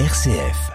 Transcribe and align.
RCF. 0.00 0.72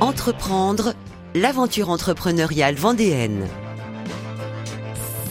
Entreprendre, 0.00 0.94
l'aventure 1.34 1.90
entrepreneuriale 1.90 2.74
vendéenne. 2.74 3.46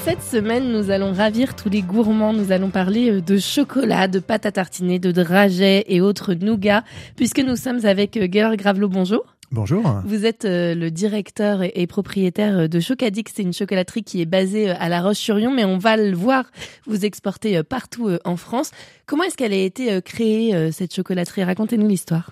Cette 0.05 0.21
semaine, 0.21 0.71
nous 0.71 0.92
allons 0.92 1.12
ravir 1.12 1.55
tous 1.55 1.70
les 1.70 1.82
gourmands. 1.82 2.34
Nous 2.34 2.52
allons 2.52 2.70
parler 2.70 3.13
euh, 3.13 3.20
de 3.20 3.39
chocolat, 3.39 4.07
de 4.07 4.20
pâte 4.20 4.45
à 4.45 4.52
tartiner, 4.52 5.00
de 5.00 5.12
dragées 5.12 5.91
et 5.91 6.00
autres 6.00 6.36
nougats, 6.36 6.84
puisque 7.16 7.39
nous 7.39 7.55
sommes 7.55 7.84
avec 7.84 8.16
euh, 8.16 8.28
Georg 8.32 8.57
Gravelot. 8.57 8.89
Bonjour. 8.89 9.36
Bonjour. 9.52 10.02
Vous 10.05 10.25
êtes 10.25 10.45
euh, 10.45 10.75
le 10.75 10.91
directeur 10.91 11.61
et 11.64 11.88
propriétaire 11.88 12.68
de 12.68 12.79
Chocadix. 12.79 13.32
C'est 13.34 13.43
une 13.43 13.54
chocolaterie 13.54 14.04
qui 14.04 14.21
est 14.21 14.25
basée 14.25 14.70
à 14.70 14.89
La 14.89 15.02
Roche-sur-Yon, 15.02 15.54
mais 15.54 15.66
on 15.66 15.77
va 15.77 15.97
le 15.97 16.16
voir 16.16 16.46
vous 16.86 17.05
exporter 17.05 17.64
partout 17.64 18.10
en 18.25 18.38
France. 18.38 18.71
Comment 19.06 19.23
est-ce 19.23 19.37
qu'elle 19.37 19.54
a 19.54 19.57
été 19.57 20.01
créée, 20.01 20.71
cette 20.71 20.93
chocolaterie? 20.93 21.43
Racontez-nous 21.43 21.87
l'histoire. 21.87 22.32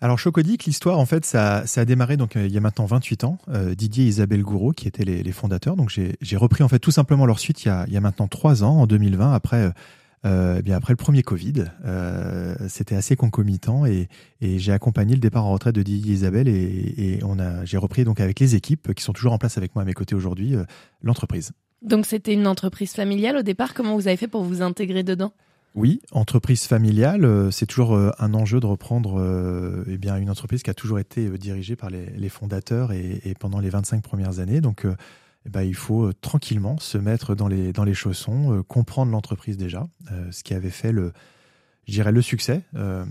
Alors 0.00 0.18
Chocodic, 0.18 0.64
l'histoire 0.64 0.98
en 0.98 1.06
fait 1.06 1.24
ça, 1.24 1.66
ça, 1.66 1.80
a 1.80 1.84
démarré 1.84 2.16
donc 2.16 2.36
euh, 2.36 2.46
il 2.46 2.52
y 2.52 2.56
a 2.56 2.60
maintenant 2.60 2.86
28 2.86 3.24
ans. 3.24 3.38
Euh, 3.48 3.74
Didier 3.74 4.04
et 4.04 4.08
Isabelle 4.08 4.42
Gouraud 4.42 4.72
qui 4.72 4.86
étaient 4.86 5.04
les, 5.04 5.24
les 5.24 5.32
fondateurs. 5.32 5.74
Donc 5.74 5.90
j'ai 5.90 6.36
repris 6.36 6.62
en 6.62 6.68
fait 6.68 6.78
tout 6.78 6.92
simplement 6.92 7.26
leur 7.26 7.40
suite 7.40 7.64
il 7.64 7.68
y 7.68 7.70
a, 7.70 7.84
il 7.88 7.92
y 7.92 7.96
a 7.96 8.00
maintenant 8.00 8.28
trois 8.28 8.62
ans 8.62 8.80
en 8.80 8.86
2020 8.86 9.32
après 9.32 9.72
euh, 10.24 10.56
eh 10.58 10.62
bien 10.62 10.76
après 10.76 10.92
le 10.92 10.96
premier 10.96 11.22
Covid. 11.22 11.64
Euh, 11.84 12.54
C'était 12.68 12.96
assez 12.96 13.16
concomitant 13.16 13.86
et, 13.86 14.08
et 14.40 14.58
j'ai 14.58 14.72
accompagné 14.72 15.14
le 15.14 15.20
départ 15.20 15.44
en 15.44 15.52
retraite 15.52 15.74
de 15.74 15.82
Didier 15.82 16.14
Isabelle 16.14 16.48
et, 16.48 16.94
et 16.96 17.20
on 17.24 17.38
a 17.38 17.64
j'ai 17.64 17.78
repris 17.78 18.04
donc 18.04 18.20
avec 18.20 18.40
les 18.40 18.54
équipes 18.54 18.94
qui 18.94 19.02
sont 19.02 19.12
toujours 19.12 19.32
en 19.32 19.38
place 19.38 19.58
avec 19.58 19.74
moi 19.74 19.82
à 19.82 19.84
mes 19.84 19.94
côtés 19.94 20.14
aujourd'hui 20.14 20.54
euh, 20.54 20.64
l'entreprise. 21.02 21.52
Donc 21.82 22.06
c'était 22.06 22.32
une 22.32 22.46
entreprise 22.46 22.92
familiale 22.92 23.36
au 23.36 23.42
départ. 23.42 23.74
Comment 23.74 23.94
vous 23.94 24.08
avez 24.08 24.16
fait 24.16 24.28
pour 24.28 24.42
vous 24.42 24.62
intégrer 24.62 25.04
dedans? 25.04 25.32
Oui, 25.74 26.00
entreprise 26.10 26.64
familiale, 26.64 27.52
c'est 27.52 27.66
toujours 27.66 27.94
un 27.94 28.34
enjeu 28.34 28.58
de 28.58 28.66
reprendre 28.66 29.84
eh 29.86 29.98
bien, 29.98 30.16
une 30.16 30.30
entreprise 30.30 30.62
qui 30.64 30.70
a 30.70 30.74
toujours 30.74 30.98
été 30.98 31.28
dirigée 31.38 31.76
par 31.76 31.90
les, 31.90 32.28
fondateurs 32.30 32.90
et, 32.90 33.34
pendant 33.38 33.60
les 33.60 33.68
25 33.68 34.02
premières 34.02 34.40
années. 34.40 34.60
Donc, 34.60 34.86
eh 35.48 35.50
ben, 35.50 35.62
il 35.62 35.74
faut 35.74 36.12
tranquillement 36.12 36.78
se 36.78 36.98
mettre 36.98 37.34
dans 37.34 37.48
les, 37.48 37.72
dans 37.72 37.84
les 37.84 37.94
chaussons, 37.94 38.62
comprendre 38.68 39.10
l'entreprise 39.10 39.56
déjà, 39.56 39.86
ce 40.30 40.42
qui 40.42 40.52
avait 40.52 40.68
fait 40.68 40.92
le, 40.92 41.12
le 41.86 42.22
succès, 42.22 42.62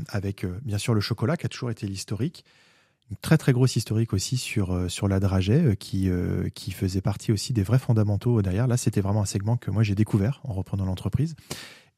avec 0.10 0.46
bien 0.62 0.78
sûr 0.78 0.94
le 0.94 1.02
chocolat 1.02 1.36
qui 1.36 1.48
a 1.48 1.50
toujours 1.50 1.72
été 1.72 1.88
l'historique. 1.88 2.46
Une 3.10 3.18
très 3.18 3.38
très 3.38 3.54
grosse 3.54 3.76
historique 3.76 4.14
aussi 4.14 4.38
sur, 4.38 4.92
sur 4.92 5.08
la 5.08 5.20
dragée 5.20 5.76
qui, 5.78 6.12
qui 6.54 6.72
faisait 6.72 7.02
partie 7.02 7.32
aussi 7.32 7.54
des 7.54 7.64
vrais 7.64 7.80
fondamentaux 7.80 8.42
derrière. 8.44 8.68
Là, 8.68 8.78
c'était 8.78 9.02
vraiment 9.02 9.24
un 9.24 9.26
segment 9.26 9.58
que 9.58 9.72
moi 9.72 9.82
j'ai 9.82 9.96
découvert 9.96 10.40
en 10.44 10.54
reprenant 10.54 10.86
l'entreprise 10.86 11.36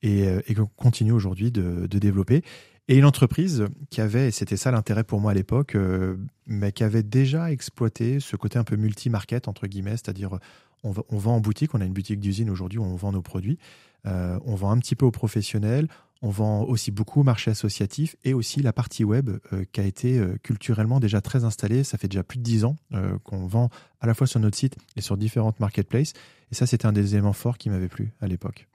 et, 0.02 0.28
euh, 0.28 0.42
qu'on 0.56 0.68
continue 0.68 1.12
aujourd'hui 1.12 1.52
de, 1.52 1.88
développer. 1.88 2.44
Et 2.90 2.98
une 2.98 3.06
entreprise 3.06 3.66
qui 3.92 4.02
avait, 4.02 4.30
et 4.30 4.32
c'était 4.32 4.58
ça 4.58 4.72
l'intérêt 4.72 5.04
pour 5.04 5.22
moi 5.22 5.32
à 5.32 5.34
l'époque, 5.36 5.76
euh, 5.76 6.18
mais 6.48 6.72
qui 6.72 6.84
avait 6.84 7.04
déjà 7.04 7.52
exploité 7.52 8.20
ce 8.20 8.36
côté 8.36 8.58
un 8.58 8.64
peu 8.64 8.76
multi-market, 8.76 9.48
entre 9.48 9.68
guillemets, 9.68 9.92
c'est-à-dire 9.92 10.40
on, 10.84 10.94
on, 11.10 11.18
vend 11.18 11.36
en 11.36 11.40
boutique, 11.40 11.76
on 11.76 11.82
a 11.82 11.86
une 11.86 11.94
boutique 11.94 12.20
d'usine 12.20 12.50
aujourd'hui 12.50 12.80
où 12.80 12.84
on 12.84 12.96
vend 12.96 13.12
nos 13.12 13.22
produits, 13.22 13.60
euh, 14.08 14.40
on 14.46 14.56
vend 14.56 14.72
un 14.72 14.80
petit 14.80 14.96
peu 14.96 15.06
aux 15.06 15.12
professionnels, 15.12 15.88
on 16.22 16.30
vend 16.30 16.64
aussi 16.64 16.92
beaucoup 16.92 17.22
au 17.22 17.24
marché 17.24 17.52
associatif 17.52 18.16
et 18.24 18.34
aussi 18.34 18.62
la 18.62 18.74
partie 18.74 19.04
web 19.04 19.30
euh, 19.54 19.64
qui 19.72 19.80
a 19.80 19.86
été 19.86 20.18
euh, 20.18 20.38
culturellement 20.44 21.00
déjà 21.00 21.22
très 21.22 21.44
installée. 21.44 21.84
Ça 21.84 21.98
fait 21.98 22.08
déjà 22.08 22.24
plus 22.24 22.40
de 22.40 22.44
dix 22.44 22.66
ans 22.66 22.76
qu'on 23.24 23.48
vend 23.48 23.70
à 24.02 24.08
la 24.08 24.14
fois 24.14 24.28
sur 24.28 24.40
notre 24.40 24.58
site 24.58 24.78
et 24.96 25.02
sur 25.02 25.16
différentes 25.16 25.60
marketplaces. 25.60 26.14
Et 26.52 26.56
ça, 26.56 26.66
c'était 26.66 26.88
un 26.88 26.92
des 26.92 27.14
éléments 27.14 27.34
forts 27.34 27.58
qui 27.58 27.70
m'avait 27.70 27.88
plu 27.88 28.12
à 28.20 28.28
l'époque. 28.28 28.69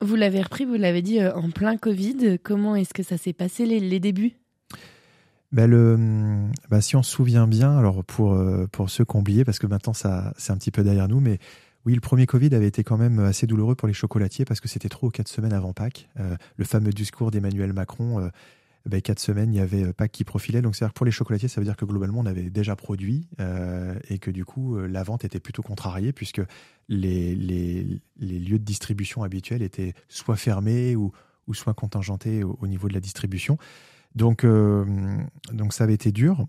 Vous 0.00 0.14
l'avez 0.14 0.42
repris, 0.42 0.64
vous 0.64 0.74
l'avez 0.74 1.02
dit, 1.02 1.20
euh, 1.20 1.34
en 1.34 1.50
plein 1.50 1.76
Covid. 1.76 2.38
Comment 2.42 2.76
est-ce 2.76 2.94
que 2.94 3.02
ça 3.02 3.18
s'est 3.18 3.32
passé 3.32 3.66
les, 3.66 4.00
débuts? 4.00 4.32
Ben 5.50 5.68
le, 5.68 5.96
ben 6.70 6.80
si 6.80 6.94
on 6.94 7.02
se 7.02 7.10
souvient 7.10 7.48
bien, 7.48 7.76
alors 7.76 8.04
pour, 8.04 8.34
euh, 8.34 8.66
pour 8.70 8.90
ceux 8.90 9.04
qui 9.04 9.16
ont 9.16 9.20
oublié, 9.20 9.44
parce 9.44 9.58
que 9.58 9.66
maintenant 9.66 9.94
ça 9.94 10.34
c'est 10.36 10.52
un 10.52 10.56
petit 10.56 10.70
peu 10.70 10.82
derrière 10.82 11.08
nous, 11.08 11.20
mais 11.20 11.38
oui, 11.86 11.94
le 11.94 12.00
premier 12.00 12.26
Covid 12.26 12.54
avait 12.54 12.66
été 12.66 12.84
quand 12.84 12.98
même 12.98 13.18
assez 13.18 13.46
douloureux 13.46 13.74
pour 13.74 13.88
les 13.88 13.94
chocolatiers 13.94 14.44
parce 14.44 14.60
que 14.60 14.68
c'était 14.68 14.90
trop 14.90 15.06
ou 15.06 15.10
quatre 15.10 15.28
semaines 15.28 15.54
avant 15.54 15.72
Pâques. 15.72 16.08
Euh, 16.20 16.36
le 16.56 16.64
fameux 16.64 16.92
discours 16.92 17.30
d'Emmanuel 17.30 17.72
Macron 17.72 18.30
ben, 18.88 19.02
quatre 19.02 19.18
semaines, 19.20 19.52
il 19.52 19.58
y 19.58 19.60
avait 19.60 19.84
euh, 19.84 19.92
pas 19.92 20.08
qui 20.08 20.24
profilait. 20.24 20.62
Donc, 20.62 20.74
c'est-à-dire 20.74 20.94
pour 20.94 21.04
les 21.04 21.12
chocolatiers, 21.12 21.48
ça 21.48 21.60
veut 21.60 21.66
dire 21.66 21.76
que 21.76 21.84
globalement, 21.84 22.20
on 22.20 22.26
avait 22.26 22.48
déjà 22.48 22.74
produit 22.74 23.28
euh, 23.38 23.98
et 24.08 24.18
que 24.18 24.30
du 24.30 24.44
coup, 24.46 24.76
euh, 24.76 24.86
la 24.86 25.02
vente 25.02 25.24
était 25.24 25.40
plutôt 25.40 25.62
contrariée 25.62 26.12
puisque 26.12 26.40
les, 26.88 27.34
les, 27.34 28.00
les, 28.16 28.38
lieux 28.38 28.58
de 28.58 28.64
distribution 28.64 29.22
habituels 29.22 29.62
étaient 29.62 29.92
soit 30.08 30.36
fermés 30.36 30.96
ou, 30.96 31.12
ou 31.46 31.54
soit 31.54 31.74
contingentés 31.74 32.42
au, 32.44 32.66
niveau 32.66 32.88
de 32.88 32.94
la 32.94 33.00
distribution. 33.00 33.58
Donc, 34.14 34.44
donc, 34.44 35.74
ça 35.74 35.84
avait 35.84 35.94
été 35.94 36.10
dur. 36.10 36.46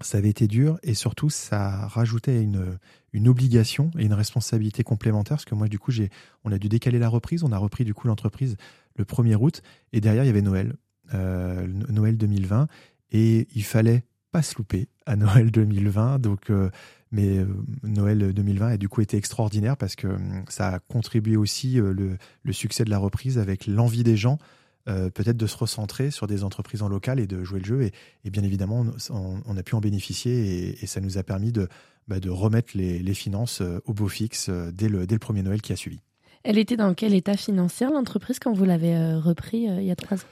Ça 0.00 0.18
avait 0.18 0.30
été 0.30 0.46
dur 0.46 0.78
et 0.82 0.94
surtout, 0.94 1.30
ça 1.30 1.86
rajoutait 1.88 2.42
une, 2.42 2.78
une 3.12 3.28
obligation 3.28 3.90
et 3.98 4.04
une 4.04 4.12
responsabilité 4.12 4.84
complémentaire 4.84 5.36
parce 5.36 5.44
que 5.44 5.54
moi, 5.54 5.68
du 5.68 5.80
coup, 5.80 5.90
j'ai, 5.90 6.10
on 6.44 6.52
a 6.52 6.58
dû 6.58 6.68
décaler 6.68 7.00
la 7.00 7.08
reprise. 7.08 7.42
On 7.42 7.52
a 7.52 7.58
repris 7.58 7.84
du 7.84 7.92
coup 7.92 8.06
l'entreprise 8.06 8.56
le 8.96 9.04
1er 9.04 9.36
août 9.36 9.62
et 9.92 10.00
derrière, 10.00 10.22
il 10.24 10.28
y 10.28 10.30
avait 10.30 10.42
Noël. 10.42 10.76
Euh, 11.14 11.66
Noël 11.88 12.16
2020 12.16 12.66
et 13.12 13.46
il 13.54 13.64
fallait 13.64 14.02
pas 14.32 14.42
se 14.42 14.56
louper 14.56 14.88
à 15.06 15.16
Noël 15.16 15.50
2020. 15.50 16.18
Donc, 16.18 16.50
euh, 16.50 16.70
mais 17.12 17.38
euh, 17.38 17.46
Noël 17.82 18.32
2020 18.32 18.66
a 18.66 18.76
du 18.76 18.88
coup 18.88 19.00
été 19.00 19.16
extraordinaire 19.16 19.76
parce 19.76 19.96
que 19.96 20.08
hum, 20.08 20.44
ça 20.48 20.68
a 20.68 20.78
contribué 20.80 21.36
aussi 21.36 21.74
le, 21.74 22.18
succès 22.52 22.84
de 22.84 22.90
la 22.90 22.98
reprise 22.98 23.38
avec 23.38 23.66
l'envie 23.66 24.02
des 24.02 24.16
gens 24.16 24.38
peut-être 24.86 25.38
de 25.38 25.46
se 25.46 25.56
recentrer 25.56 26.10
sur 26.10 26.26
des 26.26 26.44
entreprises 26.44 26.82
en 26.82 26.88
local 26.88 27.18
et 27.18 27.26
de 27.26 27.42
jouer 27.42 27.58
le 27.58 27.64
jeu. 27.64 27.90
Et, 28.22 28.28
bien 28.28 28.42
évidemment, 28.42 28.84
on, 29.08 29.56
a 29.56 29.62
pu 29.62 29.74
en 29.74 29.80
bénéficier 29.80 30.78
et, 30.82 30.86
ça 30.86 31.00
nous 31.00 31.16
a 31.16 31.22
permis 31.22 31.52
de, 31.52 31.68
bah, 32.06 32.16
remettre 32.26 32.76
les, 32.76 33.14
finances 33.14 33.62
au 33.86 33.94
beau 33.94 34.08
fixe 34.08 34.50
dès 34.50 34.90
le, 34.90 35.06
dès 35.06 35.14
le 35.14 35.20
premier 35.20 35.42
Noël 35.42 35.62
qui 35.62 35.72
a 35.72 35.76
suivi. 35.76 36.00
Elle 36.42 36.58
était 36.58 36.76
dans 36.76 36.92
quel 36.92 37.14
état 37.14 37.38
financier 37.38 37.86
l'entreprise 37.86 38.38
quand 38.38 38.52
vous 38.52 38.66
l'avez 38.66 39.14
repris 39.14 39.62
il 39.62 39.84
y 39.84 39.90
a 39.90 39.96
trois 39.96 40.18
ans? 40.18 40.28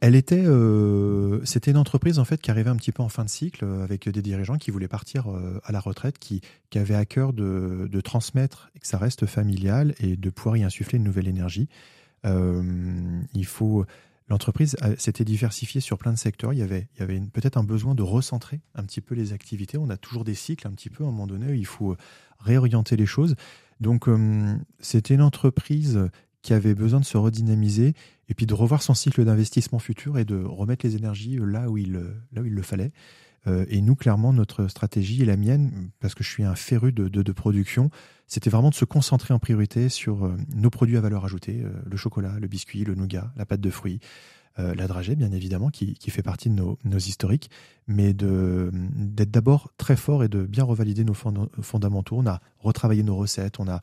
Elle 0.00 0.14
était, 0.14 0.42
euh, 0.46 1.44
c'était 1.44 1.72
une 1.72 1.76
entreprise 1.76 2.18
en 2.18 2.24
fait 2.24 2.40
qui 2.40 2.50
arrivait 2.50 2.70
un 2.70 2.76
petit 2.76 2.92
peu 2.92 3.02
en 3.02 3.08
fin 3.08 3.24
de 3.24 3.28
cycle 3.28 3.64
euh, 3.64 3.82
avec 3.82 4.08
des 4.08 4.22
dirigeants 4.22 4.56
qui 4.56 4.70
voulaient 4.70 4.88
partir 4.88 5.30
euh, 5.30 5.60
à 5.64 5.72
la 5.72 5.80
retraite, 5.80 6.18
qui, 6.18 6.40
qui 6.70 6.78
avaient 6.78 6.94
à 6.94 7.04
cœur 7.04 7.32
de, 7.32 7.88
de, 7.90 8.00
transmettre 8.00 8.70
et 8.74 8.78
que 8.78 8.86
ça 8.86 8.98
reste 8.98 9.26
familial 9.26 9.94
et 9.98 10.16
de 10.16 10.30
pouvoir 10.30 10.56
y 10.56 10.62
insuffler 10.62 10.98
une 10.98 11.04
nouvelle 11.04 11.28
énergie. 11.28 11.68
il 12.24 13.46
faut, 13.46 13.84
l'entreprise 14.28 14.76
s'était 14.96 15.24
diversifiée 15.24 15.80
sur 15.80 15.98
plein 15.98 16.12
de 16.12 16.18
secteurs. 16.18 16.52
Il 16.52 16.60
y 16.60 16.62
avait, 16.62 16.88
il 16.94 17.00
y 17.00 17.02
avait 17.02 17.20
peut-être 17.20 17.56
un 17.56 17.64
besoin 17.64 17.94
de 17.94 18.02
recentrer 18.02 18.60
un 18.74 18.84
petit 18.84 19.00
peu 19.00 19.14
les 19.14 19.32
activités. 19.32 19.76
On 19.76 19.90
a 19.90 19.96
toujours 19.96 20.24
des 20.24 20.34
cycles 20.34 20.66
un 20.66 20.72
petit 20.72 20.90
peu 20.90 21.04
à 21.04 21.06
un 21.06 21.10
moment 21.10 21.26
donné. 21.26 21.54
il 21.54 21.66
faut 21.66 21.96
réorienter 22.38 22.96
les 22.96 23.06
choses. 23.06 23.36
Donc 23.80 24.08
c'était 24.80 25.14
une 25.14 25.22
entreprise 25.22 26.10
qui 26.42 26.54
avait 26.54 26.74
besoin 26.74 27.00
de 27.00 27.04
se 27.04 27.16
redynamiser 27.16 27.94
et 28.28 28.34
puis 28.34 28.46
de 28.46 28.54
revoir 28.54 28.82
son 28.82 28.94
cycle 28.94 29.24
d'investissement 29.24 29.78
futur 29.78 30.18
et 30.18 30.24
de 30.24 30.42
remettre 30.42 30.86
les 30.86 30.96
énergies 30.96 31.38
là 31.40 31.68
où 31.68 31.76
il, 31.76 31.92
là 32.32 32.42
où 32.42 32.44
il 32.44 32.54
le 32.54 32.62
fallait. 32.62 32.92
Euh, 33.46 33.64
et 33.68 33.80
nous, 33.80 33.96
clairement, 33.96 34.32
notre 34.32 34.68
stratégie 34.68 35.22
et 35.22 35.24
la 35.24 35.36
mienne, 35.36 35.90
parce 36.00 36.14
que 36.14 36.22
je 36.22 36.28
suis 36.28 36.44
un 36.44 36.54
féru 36.54 36.92
de, 36.92 37.08
de, 37.08 37.32
production, 37.32 37.90
c'était 38.26 38.50
vraiment 38.50 38.70
de 38.70 38.74
se 38.74 38.84
concentrer 38.84 39.32
en 39.32 39.38
priorité 39.38 39.88
sur 39.88 40.26
euh, 40.26 40.36
nos 40.54 40.70
produits 40.70 40.96
à 40.96 41.00
valeur 41.00 41.24
ajoutée, 41.24 41.62
euh, 41.62 41.72
le 41.84 41.96
chocolat, 41.96 42.38
le 42.38 42.48
biscuit, 42.48 42.84
le 42.84 42.94
nougat, 42.94 43.32
la 43.36 43.46
pâte 43.46 43.60
de 43.60 43.70
fruits, 43.70 44.00
la 44.58 44.86
dragée, 44.86 45.16
bien 45.16 45.32
évidemment, 45.32 45.70
qui, 45.70 45.94
qui 45.94 46.10
fait 46.10 46.22
partie 46.22 46.50
de 46.50 46.54
nos, 46.54 46.78
nos 46.84 46.98
historiques, 46.98 47.50
mais 47.86 48.12
d'être 48.12 49.30
d'abord 49.30 49.72
très 49.78 49.96
fort 49.96 50.22
et 50.22 50.28
de 50.28 50.42
bien 50.44 50.64
revalider 50.64 51.02
nos 51.02 51.14
fondamentaux. 51.14 52.18
On 52.18 52.26
a 52.26 52.42
retravaillé 52.58 53.02
nos 53.02 53.16
recettes, 53.16 53.58
on 53.58 53.68
a 53.68 53.80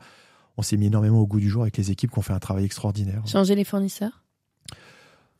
on 0.58 0.62
s'est 0.62 0.76
mis 0.76 0.86
énormément 0.86 1.20
au 1.20 1.26
goût 1.26 1.38
du 1.38 1.48
jour 1.48 1.62
avec 1.62 1.76
les 1.76 1.92
équipes 1.92 2.10
qui 2.10 2.18
ont 2.18 2.22
fait 2.22 2.32
un 2.32 2.40
travail 2.40 2.64
extraordinaire. 2.64 3.22
Changer 3.26 3.54
les 3.54 3.64
fournisseurs? 3.64 4.24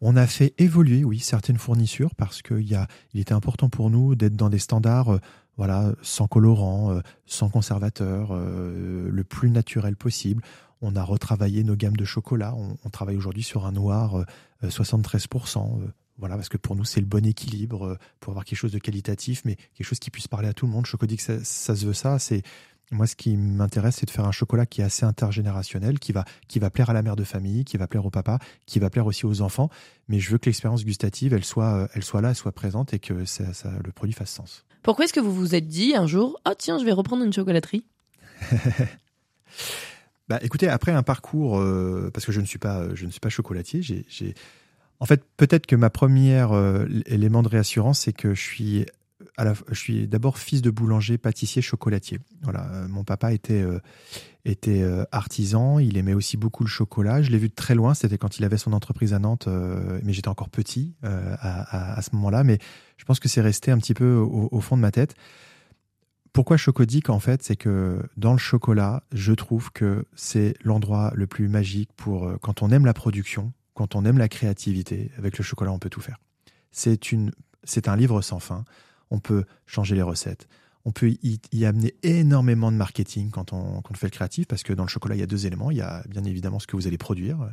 On 0.00 0.14
a 0.14 0.28
fait 0.28 0.54
évoluer, 0.58 1.02
oui, 1.02 1.19
certaines 1.19 1.58
fournitures 1.58 2.14
parce 2.14 2.40
qu'il 2.40 2.87
il 3.14 3.20
était 3.20 3.32
important 3.32 3.69
pour 3.69 3.90
nous 3.90 4.14
d'être 4.14 4.37
dans 4.37 4.48
des 4.48 4.60
standards, 4.60 5.14
euh, 5.14 5.19
voilà, 5.56 5.92
sans 6.02 6.28
colorant, 6.28 6.92
euh, 6.92 7.00
sans 7.26 7.48
conservateur, 7.48 8.28
euh, 8.31 9.10
le 9.10 9.25
plus 9.25 9.50
naturel 9.50 9.96
possible. 9.96 10.44
On 10.82 10.94
a 10.94 11.02
retravaillé 11.02 11.64
nos 11.64 11.75
gammes 11.75 11.96
de 11.96 12.04
chocolat. 12.04 12.54
On, 12.54 12.90
travaille 12.90 13.16
aujourd'hui 13.16 13.42
sur 13.42 13.66
un 13.66 13.72
noir 13.72 14.25
73%. 14.62 15.81
voilà, 16.19 16.37
parce 16.37 16.48
que 16.48 16.56
pour 16.56 16.76
nous, 16.76 16.84
c'est 16.84 17.00
le 17.00 17.06
bon 17.06 17.26
équilibre 17.26 17.98
pour 18.20 18.31
avoir 18.31 18.44
quelque 18.44 18.58
chose 18.58 18.70
de 18.70 18.78
qualitatif, 18.78 19.42
mais 19.44 19.56
quelque 19.75 19.84
chose 19.88 19.98
qui 19.98 20.10
puisse 20.10 20.28
parler 20.28 20.46
à 20.46 20.52
tout 20.52 20.66
le 20.66 20.72
monde. 20.72 20.87
Chocodix, 20.87 21.19
ça, 21.19 21.42
ça 21.42 21.75
se 21.75 21.84
veut 21.84 21.94
ça. 21.94 22.20
C'est 22.20 22.44
moi, 22.90 23.06
ce 23.06 23.17
qui 23.17 23.37
m'intéresse, 23.37 23.96
c'est 23.96 24.06
de 24.06 24.11
faire 24.11 24.25
un 24.25 24.32
chocolat 24.32 24.67
qui 24.67 24.81
est 24.81 24.85
assez 24.85 25.05
intergénérationnel, 25.05 25.99
qui 25.99 26.12
va, 26.12 26.25
qui 26.49 26.58
va 26.58 26.70
plaire 26.70 26.90
à 26.90 26.93
la 26.93 27.02
mère 27.02 27.17
de 27.17 27.25
famille, 27.25 27.64
qui 27.64 27.76
va 27.76 27.87
plaire 27.87 28.06
au 28.06 28.11
papa, 28.11 28.38
qui 28.67 28.79
va 28.79 28.90
plaire 28.90 29.06
aussi 29.06 29.26
aux 29.26 29.43
enfants. 29.43 29.69
Mais 30.08 30.20
je 30.20 30.31
veux 30.31 30.38
que 30.38 30.46
l'expérience 30.46 30.85
gustative, 30.85 31.35
elle 31.35 31.44
soit, 31.44 31.75
euh, 31.75 31.88
elle 31.94 32.05
soit 32.05 32.20
là, 32.20 32.31
elle 32.31 32.35
soit 32.35 32.52
présente 32.52 32.94
et 32.94 32.99
que 32.99 33.25
ça, 33.25 33.44
le 33.85 33.93
produit 33.93 34.14
fasse 34.14 34.31
sens. 34.31 34.64
Pourquoi 34.82 35.05
est-ce 35.05 35.12
que 35.12 35.20
vous 35.20 35.35
vous 35.35 35.55
êtes 35.55 35.67
dit 35.67 35.94
un 35.94 36.06
jour, 36.06 36.40
oh 36.49 36.52
tiens, 36.56 36.79
je 36.79 36.85
vais 36.85 36.93
reprendre 36.93 37.25
une 37.25 37.32
chocolaterie? 37.32 37.85
Bah, 40.29 40.38
écoutez, 40.43 40.69
après 40.69 40.93
un 40.93 41.02
parcours, 41.02 41.58
euh, 41.58 42.11
parce 42.12 42.26
que 42.26 42.32
je 42.32 42.40
ne 42.43 42.44
suis 42.44 42.58
pas, 42.58 42.94
je 42.94 43.06
ne 43.06 43.11
suis 43.11 43.19
pas 43.19 43.31
chocolatier, 43.31 43.81
j'ai, 43.81 44.35
en 45.00 45.06
fait, 45.06 45.25
peut-être 45.37 45.67
que 45.67 45.75
ma 45.75 45.90
première 45.90 46.52
euh, 46.52 46.87
élément 47.06 47.43
de 47.43 47.49
réassurance, 47.49 48.00
c'est 48.00 48.12
que 48.12 48.35
je 48.35 48.40
suis, 48.43 48.87
je 49.38 49.75
suis 49.75 50.08
d'abord 50.08 50.38
fils 50.38 50.62
de 50.62 50.70
boulanger, 50.70 51.19
pâtissier, 51.19 51.62
chocolatier. 51.62 52.19
Voilà, 52.43 52.67
euh, 52.73 52.88
mon 52.88 53.05
papa 53.05 53.32
était, 53.32 53.64
était 54.44 54.85
artisan, 55.12 55.79
il 55.79 55.96
aimait 55.96 56.14
aussi 56.14 56.37
beaucoup 56.37 56.64
le 56.64 56.69
chocolat. 56.69 57.23
Je 57.23 57.31
l'ai 57.31 57.38
vu 57.38 57.49
de 57.49 57.55
très 57.55 57.75
loin, 57.75 57.94
c'était 57.94 58.19
quand 58.19 58.38
il 58.38 58.44
avait 58.44 58.58
son 58.58 58.73
entreprise 58.73 59.14
à 59.14 59.19
Nantes, 59.19 59.49
mais 60.02 60.12
j'étais 60.12 60.29
encore 60.29 60.49
petit 60.49 60.94
à, 61.02 62.00
ce 62.02 62.14
moment-là. 62.14 62.44
Mais 62.44 62.58
je 62.96 63.05
pense 63.05 63.20
que 63.20 63.29
c'est 63.29 63.40
resté 63.40 63.70
un 63.70 63.79
petit 63.79 63.94
peu 63.94 64.14
au, 64.17 64.61
fond 64.61 64.76
de 64.76 64.82
ma 64.82 64.90
tête 64.90 65.14
pourquoi 66.38 66.56
Chocodic 66.56 67.11
en 67.11 67.19
fait, 67.19 67.43
c'est 67.43 67.56
que 67.56 68.00
dans 68.17 68.31
le 68.31 68.38
chocolat, 68.38 69.02
je 69.12 69.32
trouve 69.32 69.73
que 69.73 70.05
c'est 70.14 70.55
l'endroit 70.62 71.11
le 71.17 71.26
plus 71.26 71.49
magique 71.49 71.90
pour 71.96 72.29
euh, 72.29 72.37
quand 72.40 72.62
on 72.62 72.70
aime 72.70 72.87
la 72.87 72.94
production, 72.94 73.52
quand 73.75 73.96
on 73.96 74.05
aime 74.05 74.19
la 74.19 74.29
créativité. 74.29 75.11
Avec 75.19 75.37
le 75.37 75.43
chocolat, 75.43 75.73
on 75.73 75.81
peut 75.81 75.90
tout 75.90 76.00
faire. 76.00 76.19
C'est 76.70 77.88
un 77.88 77.96
livre 77.96 78.23
sans 78.23 78.38
fin. 78.38 78.64
On 79.10 79.19
peut 79.19 79.44
changer 79.66 79.94
les 79.94 80.02
recettes. 80.02 80.49
On 80.84 80.93
peut 80.93 81.12
y, 81.22 81.64
amener 81.66 81.94
énormément 82.02 82.72
de 82.72 82.76
marketing 82.76 83.31
quand 83.31 83.52
on, 83.52 83.82
fait 83.94 84.06
le 84.06 84.10
créatif, 84.10 84.46
parce 84.46 84.62
que 84.62 84.72
dans 84.72 84.84
le 84.84 84.88
chocolat, 84.88 85.16
il 85.16 85.19
y 85.19 85.22
a 85.22 85.26
deux 85.26 85.46
éléments. 85.46 85.70
Il 85.70 85.76
y 85.76 85.82
a 85.82 86.02
bien 86.08 86.25
évidemment 86.25 86.58
ce 86.58 86.66
que 86.66 86.76
vous 86.76 86.87
allez 86.87 86.96
produire, 86.96 87.50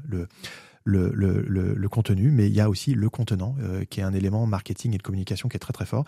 le, 0.86 1.88
contenu, 1.90 2.32
mais 2.32 2.48
il 2.48 2.54
y 2.54 2.62
a 2.62 2.70
aussi 2.70 2.94
le 2.94 3.10
contenant, 3.10 3.56
euh, 3.60 3.84
qui 3.84 4.00
est 4.00 4.04
un 4.04 4.14
élément 4.14 4.46
marketing 4.46 4.94
et 4.94 4.98
de 4.98 5.04
communication 5.04 5.50
qui 5.50 5.58
est 5.58 5.60
très 5.60 5.74
très 5.74 5.86
fort. 5.86 6.06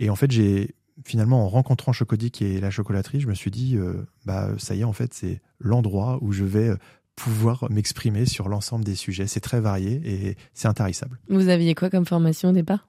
Et 0.00 0.10
en 0.10 0.16
fait, 0.16 0.30
j'ai 0.32 0.74
finalement, 1.04 1.44
en 1.44 1.48
rencontrant 1.48 1.92
Chocodic 1.92 2.40
et 2.42 2.60
la 2.60 2.70
chocolaterie, 2.70 3.20
je 3.20 3.26
me 3.26 3.34
suis 3.34 3.50
dit, 3.50 3.76
euh, 3.76 4.06
bah, 4.24 4.50
ça 4.58 4.74
y 4.74 4.80
est, 4.80 4.84
en 4.84 4.92
fait, 4.92 5.12
c'est 5.12 5.40
l'endroit 5.58 6.18
où 6.22 6.32
je 6.32 6.44
vais 6.44 6.68
euh, 6.68 6.76
pouvoir 7.16 7.66
m'exprimer 7.70 8.26
sur 8.26 8.48
l'ensemble 8.48 8.84
des 8.84 8.94
sujets. 8.94 9.26
C'est 9.26 9.40
très 9.40 9.60
varié 9.60 10.00
et 10.04 10.36
c'est 10.52 10.68
intarissable. 10.68 11.18
Vous 11.28 11.48
aviez 11.48 11.74
quoi 11.74 11.90
comme 11.90 12.06
formation 12.06 12.50
au 12.50 12.52
départ? 12.52 12.86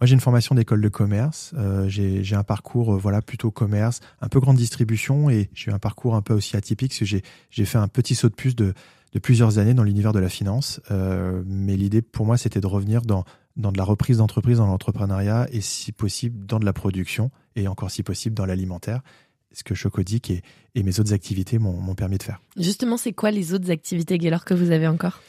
Moi, 0.00 0.06
j'ai 0.06 0.14
une 0.14 0.20
formation 0.20 0.54
d'école 0.54 0.80
de 0.80 0.88
commerce. 0.88 1.52
Euh, 1.56 1.88
j'ai 1.88 2.34
un 2.34 2.44
parcours, 2.44 2.96
voilà, 2.96 3.20
plutôt 3.22 3.50
commerce, 3.50 4.00
un 4.20 4.28
peu 4.28 4.40
grande 4.40 4.56
distribution, 4.56 5.30
et 5.30 5.50
j'ai 5.54 5.70
un 5.70 5.78
parcours 5.78 6.14
un 6.14 6.22
peu 6.22 6.34
aussi 6.34 6.56
atypique, 6.56 6.90
parce 6.90 7.10
que 7.10 7.20
j'ai 7.50 7.64
fait 7.64 7.78
un 7.78 7.88
petit 7.88 8.14
saut 8.14 8.28
de 8.28 8.34
puce 8.34 8.54
de, 8.54 8.74
de 9.12 9.18
plusieurs 9.18 9.58
années 9.58 9.74
dans 9.74 9.82
l'univers 9.82 10.12
de 10.12 10.20
la 10.20 10.28
finance. 10.28 10.80
mais 11.46 11.76
l'idée 11.76 12.02
pour 12.02 12.26
moi, 12.26 12.36
c'était 12.36 12.60
de 12.60 12.66
revenir 12.66 13.02
dans 13.02 13.24
dans 13.58 13.72
de 13.72 13.78
la 13.78 13.84
reprise 13.84 14.18
d'entreprise, 14.18 14.58
dans 14.58 14.66
l'entrepreneuriat 14.66 15.48
et 15.52 15.60
si 15.60 15.92
possible 15.92 16.46
dans 16.46 16.60
de 16.60 16.64
la 16.64 16.72
production 16.72 17.30
et 17.56 17.68
encore 17.68 17.90
si 17.90 18.02
possible 18.02 18.34
dans 18.34 18.46
l'alimentaire. 18.46 19.02
Ce 19.52 19.64
que 19.64 19.74
Chocodic 19.74 20.30
et, 20.30 20.42
et 20.74 20.82
mes 20.82 21.00
autres 21.00 21.12
activités 21.12 21.58
m'ont 21.58 21.94
permis 21.94 22.18
de 22.18 22.22
faire. 22.22 22.40
Justement, 22.56 22.96
c'est 22.96 23.12
quoi 23.12 23.30
les 23.30 23.54
autres 23.54 23.70
activités, 23.70 24.18
Gaylor, 24.18 24.44
que 24.44 24.54
vous 24.54 24.70
avez 24.70 24.86
encore? 24.86 25.20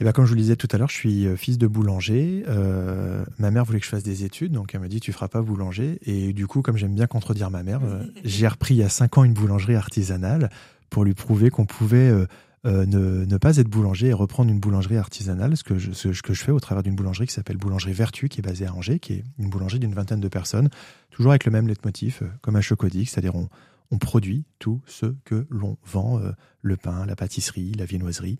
Eh 0.00 0.04
ben, 0.04 0.12
Comme 0.12 0.24
je 0.24 0.30
vous 0.30 0.36
le 0.36 0.42
disais 0.42 0.56
tout 0.56 0.68
à 0.70 0.78
l'heure, 0.78 0.90
je 0.90 0.96
suis 0.96 1.26
euh, 1.26 1.36
fils 1.36 1.58
de 1.58 1.66
boulanger. 1.66 2.44
Euh, 2.48 3.24
ma 3.38 3.50
mère 3.50 3.64
voulait 3.64 3.80
que 3.80 3.84
je 3.84 3.90
fasse 3.90 4.02
des 4.02 4.24
études, 4.24 4.52
donc 4.52 4.74
elle 4.74 4.80
me 4.80 4.88
dit 4.88 5.00
tu 5.00 5.12
feras 5.12 5.28
pas 5.28 5.42
boulanger. 5.42 5.98
Et 6.02 6.32
du 6.32 6.46
coup, 6.46 6.62
comme 6.62 6.76
j'aime 6.76 6.94
bien 6.94 7.06
contredire 7.06 7.50
ma 7.50 7.62
mère, 7.62 7.80
euh, 7.84 8.04
j'ai 8.24 8.46
repris 8.46 8.74
il 8.74 8.78
y 8.78 8.82
a 8.82 8.88
cinq 8.88 9.18
ans 9.18 9.24
une 9.24 9.34
boulangerie 9.34 9.76
artisanale 9.76 10.50
pour 10.90 11.04
lui 11.04 11.14
prouver 11.14 11.50
qu'on 11.50 11.66
pouvait 11.66 12.08
euh, 12.08 12.26
ne, 12.64 13.36
pas 13.36 13.58
être 13.58 13.68
boulanger 13.68 14.08
et 14.08 14.12
reprendre 14.12 14.50
une 14.50 14.58
boulangerie 14.58 14.96
artisanale, 14.96 15.56
ce 15.56 15.64
que 15.64 15.78
je, 15.78 15.90
que 16.20 16.34
je 16.34 16.42
fais 16.42 16.52
au 16.52 16.60
travers 16.60 16.82
d'une 16.82 16.96
boulangerie 16.96 17.26
qui 17.26 17.32
s'appelle 17.32 17.56
Boulangerie 17.56 17.92
Vertu, 17.92 18.28
qui 18.28 18.40
est 18.40 18.42
basée 18.42 18.66
à 18.66 18.74
Angers, 18.74 18.98
qui 18.98 19.14
est 19.14 19.24
une 19.38 19.50
boulangerie 19.50 19.78
d'une 19.78 19.94
vingtaine 19.94 20.20
de 20.20 20.28
personnes, 20.28 20.68
toujours 21.10 21.32
avec 21.32 21.44
le 21.44 21.52
même 21.52 21.68
leitmotiv, 21.68 22.20
euh, 22.22 22.28
comme 22.42 22.56
un 22.56 22.60
Chocodic, 22.60 23.08
c'est-à-dire 23.08 23.36
on, 23.36 23.48
on 23.90 23.98
produit 23.98 24.44
tout 24.58 24.80
ce 24.86 25.06
que 25.24 25.46
l'on 25.50 25.76
vend, 25.84 26.18
euh, 26.18 26.32
le 26.62 26.76
pain, 26.76 27.06
la 27.06 27.16
pâtisserie, 27.16 27.72
la 27.72 27.84
viennoiserie, 27.84 28.38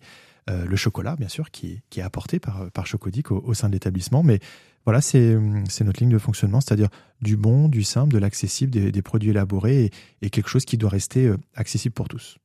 le 0.49 0.77
chocolat, 0.77 1.17
bien 1.17 1.27
sûr, 1.27 1.51
qui 1.51 1.81
est, 1.97 2.01
apporté 2.01 2.39
par, 2.39 2.71
par 2.71 2.87
Chocodic 2.87 3.31
au, 3.31 3.53
sein 3.53 3.67
de 3.67 3.73
l'établissement. 3.73 4.23
Mais 4.23 4.39
voilà, 4.85 5.01
c'est 5.01 5.35
notre 5.35 5.99
ligne 5.99 6.09
de 6.09 6.17
fonctionnement, 6.17 6.61
c'est-à-dire 6.61 6.87
du 7.21 7.35
bon, 7.35 7.67
du 7.67 7.83
simple, 7.83 8.13
de 8.13 8.17
l'accessible, 8.17 8.71
des, 8.71 9.01
produits 9.01 9.31
élaborés 9.31 9.91
et, 10.21 10.29
quelque 10.29 10.47
chose 10.47 10.63
qui 10.63 10.77
doit 10.77 10.89
rester 10.89 11.29
accessible 11.53 11.91
pour 11.91 12.07
tous. 12.07 12.37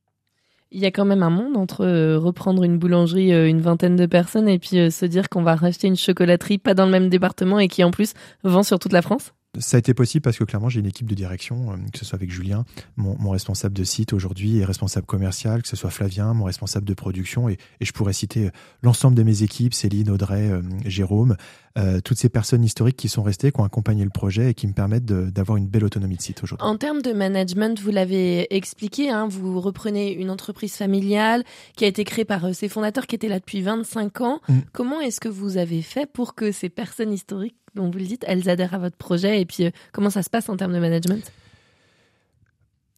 Il 0.75 0.81
y 0.81 0.87
a 0.87 0.91
quand 0.91 1.05
même 1.05 1.21
un 1.21 1.29
monde 1.29 1.55
entre 1.55 1.85
euh, 1.85 2.17
reprendre 2.17 2.63
une 2.63 2.79
boulangerie, 2.79 3.31
euh, 3.31 3.47
une 3.47 3.61
vingtaine 3.61 3.95
de 3.95 4.07
personnes, 4.07 4.49
et 4.49 4.57
puis 4.57 4.79
euh, 4.79 4.89
se 4.89 5.05
dire 5.05 5.29
qu'on 5.29 5.43
va 5.43 5.55
racheter 5.55 5.87
une 5.87 5.95
chocolaterie 5.95 6.57
pas 6.57 6.73
dans 6.73 6.85
le 6.85 6.91
même 6.91 7.09
département 7.09 7.59
et 7.59 7.67
qui 7.67 7.83
en 7.83 7.91
plus 7.91 8.13
vend 8.43 8.63
sur 8.63 8.79
toute 8.79 8.91
la 8.91 9.03
France 9.03 9.33
ça 9.59 9.77
a 9.77 9.79
été 9.79 9.93
possible 9.93 10.21
parce 10.21 10.37
que 10.37 10.43
clairement 10.43 10.69
j'ai 10.69 10.79
une 10.79 10.85
équipe 10.85 11.07
de 11.07 11.15
direction, 11.15 11.77
que 11.91 11.99
ce 11.99 12.05
soit 12.05 12.17
avec 12.17 12.31
Julien, 12.31 12.65
mon, 12.97 13.29
responsable 13.29 13.75
de 13.75 13.83
site 13.83 14.13
aujourd'hui 14.13 14.57
et 14.57 14.65
responsable 14.65 15.05
commercial, 15.05 15.61
que 15.61 15.67
ce 15.67 15.75
soit 15.75 15.89
Flavien, 15.89 16.33
mon 16.33 16.45
responsable 16.45 16.85
de 16.85 16.93
production, 16.93 17.49
et, 17.49 17.57
et 17.79 17.85
je 17.85 17.93
pourrais 17.93 18.13
citer 18.13 18.49
l'ensemble 18.81 19.15
de 19.15 19.23
mes 19.23 19.43
équipes, 19.43 19.73
Céline, 19.73 20.09
Audrey, 20.09 20.51
Jérôme, 20.85 21.35
euh, 21.75 22.01
toutes 22.01 22.19
ces 22.19 22.29
personnes 22.29 22.63
historiques 22.63 22.97
qui 22.97 23.09
sont 23.09 23.23
restées, 23.23 23.51
qui 23.51 23.59
ont 23.59 23.63
accompagné 23.63 24.03
le 24.03 24.11
projet 24.11 24.51
et 24.51 24.53
qui 24.53 24.67
me 24.67 24.73
permettent 24.73 25.05
d'avoir 25.05 25.57
une 25.57 25.65
belle 25.65 25.83
autonomie 25.83 26.17
de 26.17 26.21
site 26.21 26.43
aujourd'hui. 26.43 26.65
En 26.67 26.77
termes 26.77 27.01
de 27.01 27.13
management, 27.13 27.79
vous 27.79 27.89
l'avez 27.89 28.53
expliqué, 28.55 29.09
hein, 29.09 29.27
vous 29.27 29.59
reprenez 29.59 30.13
une 30.13 30.29
entreprise 30.29 30.75
familiale 30.75 31.43
qui 31.75 31.85
a 31.85 31.87
été 31.87 32.03
créée 32.03 32.25
par 32.25 32.45
euh, 32.45 32.53
ses 32.53 32.69
fondateurs 32.69 33.07
qui 33.07 33.15
étaient 33.15 33.27
là 33.27 33.39
depuis 33.39 33.61
25 33.61 34.21
ans. 34.21 34.39
Mm. 34.47 34.59
Comment 34.71 35.01
est-ce 35.01 35.19
que 35.19 35.29
vous 35.29 35.57
avez 35.57 35.81
fait 35.81 36.05
pour 36.05 36.35
que 36.35 36.51
ces 36.51 36.69
personnes 36.69 37.11
historiques, 37.11 37.55
dont 37.75 37.89
vous 37.89 37.97
le 37.97 38.05
dites, 38.05 38.23
elles 38.27 38.49
adhèrent 38.49 38.73
à 38.73 38.79
votre 38.79 38.97
projet 38.97 39.41
et 39.41 39.45
puis 39.45 39.65
euh, 39.65 39.71
comment 39.91 40.09
ça 40.09 40.23
se 40.23 40.29
passe 40.29 40.49
en 40.49 40.57
termes 40.57 40.73
de 40.73 40.79
management? 40.79 41.31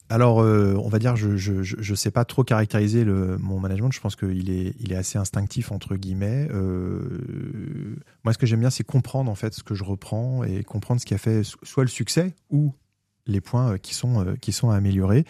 Alors, 0.07 0.39
euh, 0.39 0.75
on 0.75 0.87
va 0.87 0.99
dire, 0.99 1.15
je 1.15 1.35
je 1.35 1.95
sais 1.95 2.11
pas 2.11 2.25
trop 2.25 2.43
caractériser 2.43 3.03
mon 3.05 3.59
management. 3.59 3.91
Je 3.91 3.99
pense 3.99 4.15
qu'il 4.15 4.51
est, 4.51 4.75
il 4.79 4.93
est 4.93 4.95
assez 4.95 5.17
instinctif 5.17 5.71
entre 5.71 5.95
guillemets. 5.95 6.47
Euh, 6.51 7.97
moi, 8.23 8.31
ce 8.31 8.37
que 8.37 8.45
j'aime 8.45 8.59
bien, 8.59 8.69
c'est 8.69 8.83
comprendre 8.83 9.31
en 9.31 9.35
fait 9.35 9.55
ce 9.55 9.63
que 9.63 9.73
je 9.73 9.83
reprends 9.83 10.43
et 10.43 10.63
comprendre 10.63 11.01
ce 11.01 11.07
qui 11.07 11.15
a 11.15 11.17
fait 11.17 11.41
soit 11.43 11.83
le 11.83 11.89
succès 11.89 12.35
ou 12.51 12.71
les 13.25 13.41
points 13.41 13.79
qui 13.79 13.95
sont 13.95 14.35
qui 14.39 14.51
sont 14.51 14.69
à 14.69 14.75
améliorer. 14.75 15.25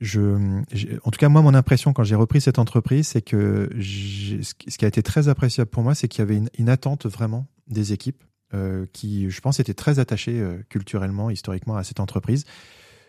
En 0.00 1.10
tout 1.10 1.18
cas, 1.18 1.28
moi, 1.28 1.42
mon 1.42 1.54
impression 1.54 1.92
quand 1.92 2.04
j'ai 2.04 2.14
repris 2.14 2.40
cette 2.40 2.60
entreprise, 2.60 3.08
c'est 3.08 3.22
que 3.22 3.68
ce 3.80 4.78
qui 4.78 4.84
a 4.84 4.88
été 4.88 5.02
très 5.02 5.26
appréciable 5.26 5.70
pour 5.70 5.82
moi, 5.82 5.96
c'est 5.96 6.06
qu'il 6.06 6.20
y 6.20 6.22
avait 6.22 6.36
une, 6.36 6.50
une, 6.56 6.68
attente 6.68 7.06
vraiment 7.06 7.48
des 7.66 7.92
équipes 7.92 8.22
qui, 8.92 9.30
je 9.30 9.40
pense, 9.40 9.60
étaient 9.60 9.74
très 9.74 9.98
attachées 9.98 10.42
culturellement, 10.68 11.30
historiquement 11.30 11.76
à 11.76 11.84
cette 11.84 12.00
entreprise 12.00 12.44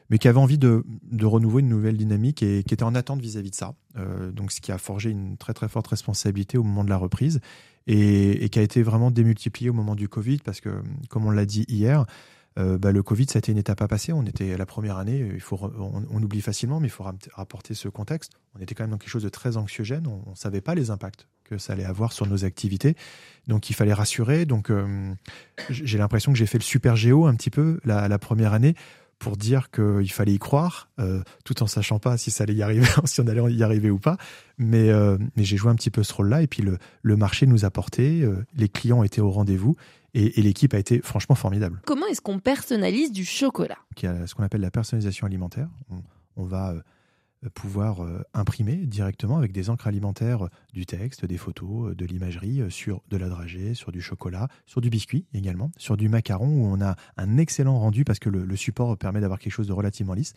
mais 0.10 0.18
qui 0.18 0.28
avait 0.28 0.40
envie 0.40 0.58
de, 0.58 0.84
de 1.04 1.26
renouveler 1.26 1.62
une 1.62 1.70
nouvelle 1.70 1.98
dynamique 1.98 2.42
et 2.42 2.64
qui 2.64 2.74
était 2.74 2.84
en 2.84 2.96
attente 2.96 3.22
vis-à-vis 3.22 3.52
de 3.52 3.56
ça. 3.56 3.76
Euh, 3.98 4.32
donc, 4.32 4.52
ce 4.52 4.60
qui 4.60 4.72
a 4.72 4.78
forgé 4.78 5.12
une 5.12 5.38
très 5.38 5.54
très 5.54 5.68
forte 5.68 5.88
responsabilité 5.88 6.58
au 6.58 6.64
moment 6.64 6.84
de 6.84 6.90
la 6.90 6.98
reprise 6.98 7.40
et, 7.88 8.44
et 8.44 8.50
qui 8.50 8.60
a 8.60 8.62
été 8.62 8.82
vraiment 8.82 9.12
démultiplié 9.12 9.70
au 9.70 9.74
moment 9.74 9.96
du 9.96 10.10
Covid 10.10 10.40
parce 10.40 10.62
que, 10.62 10.82
comme 11.10 11.26
on 11.26 11.32
l'a 11.32 11.46
dit 11.46 11.66
hier, 11.68 12.06
euh, 12.58 12.78
bah, 12.78 12.92
le 12.92 13.04
Covid, 13.04 13.28
ça 13.28 13.38
a 13.38 13.40
été 13.40 13.52
une 13.52 13.58
étape 13.58 13.82
à 13.82 13.88
passer. 13.88 14.12
On 14.14 14.26
était 14.26 14.58
la 14.58 14.66
première 14.66 14.98
année, 14.98 15.32
il 15.34 15.40
faut, 15.40 15.60
on, 15.62 16.24
oublie 16.24 16.42
facilement, 16.42 16.80
mais 16.80 16.88
il 16.88 16.92
faut 16.92 17.06
rapporter 17.34 17.74
ce 17.74 17.88
contexte. 17.88 18.34
On 18.56 18.60
était 18.60 18.76
quand 18.76 18.84
même 18.84 18.92
dans 18.92 18.98
quelque 18.98 19.10
chose 19.10 19.24
de 19.24 19.30
très 19.30 19.58
anxiogène. 19.58 20.08
On 20.08 20.32
ne 20.32 20.36
savait 20.36 20.62
pas 20.62 20.76
les 20.76 20.90
impacts 20.90 21.28
que 21.44 21.58
ça 21.58 21.74
allait 21.74 21.86
avoir 21.86 22.14
sur 22.14 22.28
nos 22.28 22.46
activités. 22.46 22.96
Donc 23.48 23.70
il 23.70 23.74
fallait 23.74 23.94
rassurer. 23.94 24.46
Donc 24.46 24.70
euh, 24.70 25.14
j'ai 25.70 25.98
l'impression 25.98 26.32
que 26.32 26.38
j'ai 26.38 26.46
fait 26.46 26.58
le 26.58 26.64
super 26.64 26.96
géo 26.96 27.26
un 27.26 27.36
petit 27.36 27.50
peu 27.50 27.80
la, 27.86 28.20
première 28.20 28.54
année 28.54 28.76
pour 29.20 29.36
dire 29.36 29.70
qu'il 29.70 30.12
fallait 30.12 30.34
y 30.34 30.40
croire, 30.40 30.90
euh, 31.00 31.22
tout 31.44 31.62
en 31.62 31.68
sachant 31.68 32.00
pas 32.00 32.18
si 32.18 32.32
ça 32.32 32.46
allait 32.46 32.54
y 32.56 32.64
arriver, 32.64 32.88
si 33.06 33.20
on 33.20 33.28
allait 33.28 33.54
y 33.54 33.64
arriver 33.64 33.92
ou 33.92 34.00
pas. 34.00 34.18
Mais, 34.58 34.90
euh, 34.90 35.18
j'ai 35.36 35.58
joué 35.58 35.70
un 35.70 35.76
petit 35.76 35.92
peu 35.92 36.04
ce 36.04 36.14
rôle-là, 36.14 36.42
et 36.42 36.48
puis 36.48 36.64
le, 36.64 37.18
marché 37.18 37.46
nous 37.46 37.66
a 37.66 37.70
porté, 37.70 38.22
euh, 38.22 38.46
les 38.56 38.70
clients 38.70 39.04
étaient 39.04 39.22
au 39.22 39.30
rendez-vous, 39.30 39.76
et, 40.14 40.40
et 40.40 40.42
l'équipe 40.42 40.74
a 40.74 40.80
été 40.80 41.02
franchement 41.02 41.36
formidable. 41.36 41.82
Comment 41.86 42.08
est-ce 42.08 42.22
qu'on 42.22 42.40
personnalise 42.40 43.12
du 43.12 43.26
chocolat? 43.26 43.78
Il 43.98 44.04
y 44.04 44.08
a 44.08 44.28
ce 44.28 44.36
qu'on 44.36 44.44
appelle 44.44 44.62
la 44.62 44.72
personnalisation 44.72 45.28
alimentaire. 45.28 45.70
On, 45.90 46.02
on 46.36 46.44
va 46.44 46.76
pouvoir 47.54 48.04
euh, 48.04 48.22
imprimer 48.34 48.76
directement 48.76 49.38
avec 49.38 49.54
des 49.54 49.70
encres 49.70 49.88
alimentaires 49.88 50.46
euh, 50.46 50.50
du 50.74 50.86
texte, 50.86 51.26
des 51.26 51.38
photos, 51.38 51.92
euh, 51.92 51.96
de 51.96 52.06
l'imagerie 52.06 52.62
sur 52.70 53.02
de 53.10 53.16
la 53.16 53.30
dragée, 53.30 53.76
sur 53.76 53.94
du 53.94 54.02
chocolat, 54.02 54.50
sur 54.66 54.82
du 54.82 54.90
biscuit 54.90 55.26
également, 55.34 55.72
sur 55.78 55.96
du 55.96 56.10
macaron 56.10 56.48
où 56.48 56.66
on 56.66 56.82
a 56.82 56.96
un 57.16 57.38
excellent 57.38 57.80
rendu 57.80 58.04
parce 58.04 58.20
que 58.20 58.30
le, 58.30 58.56
support 58.58 58.98
permet 58.98 59.22
d'avoir 59.22 59.40
quelque 59.40 59.54
chose 59.54 59.68
de 59.68 59.74
relativement 59.74 60.14
lisse. 60.14 60.34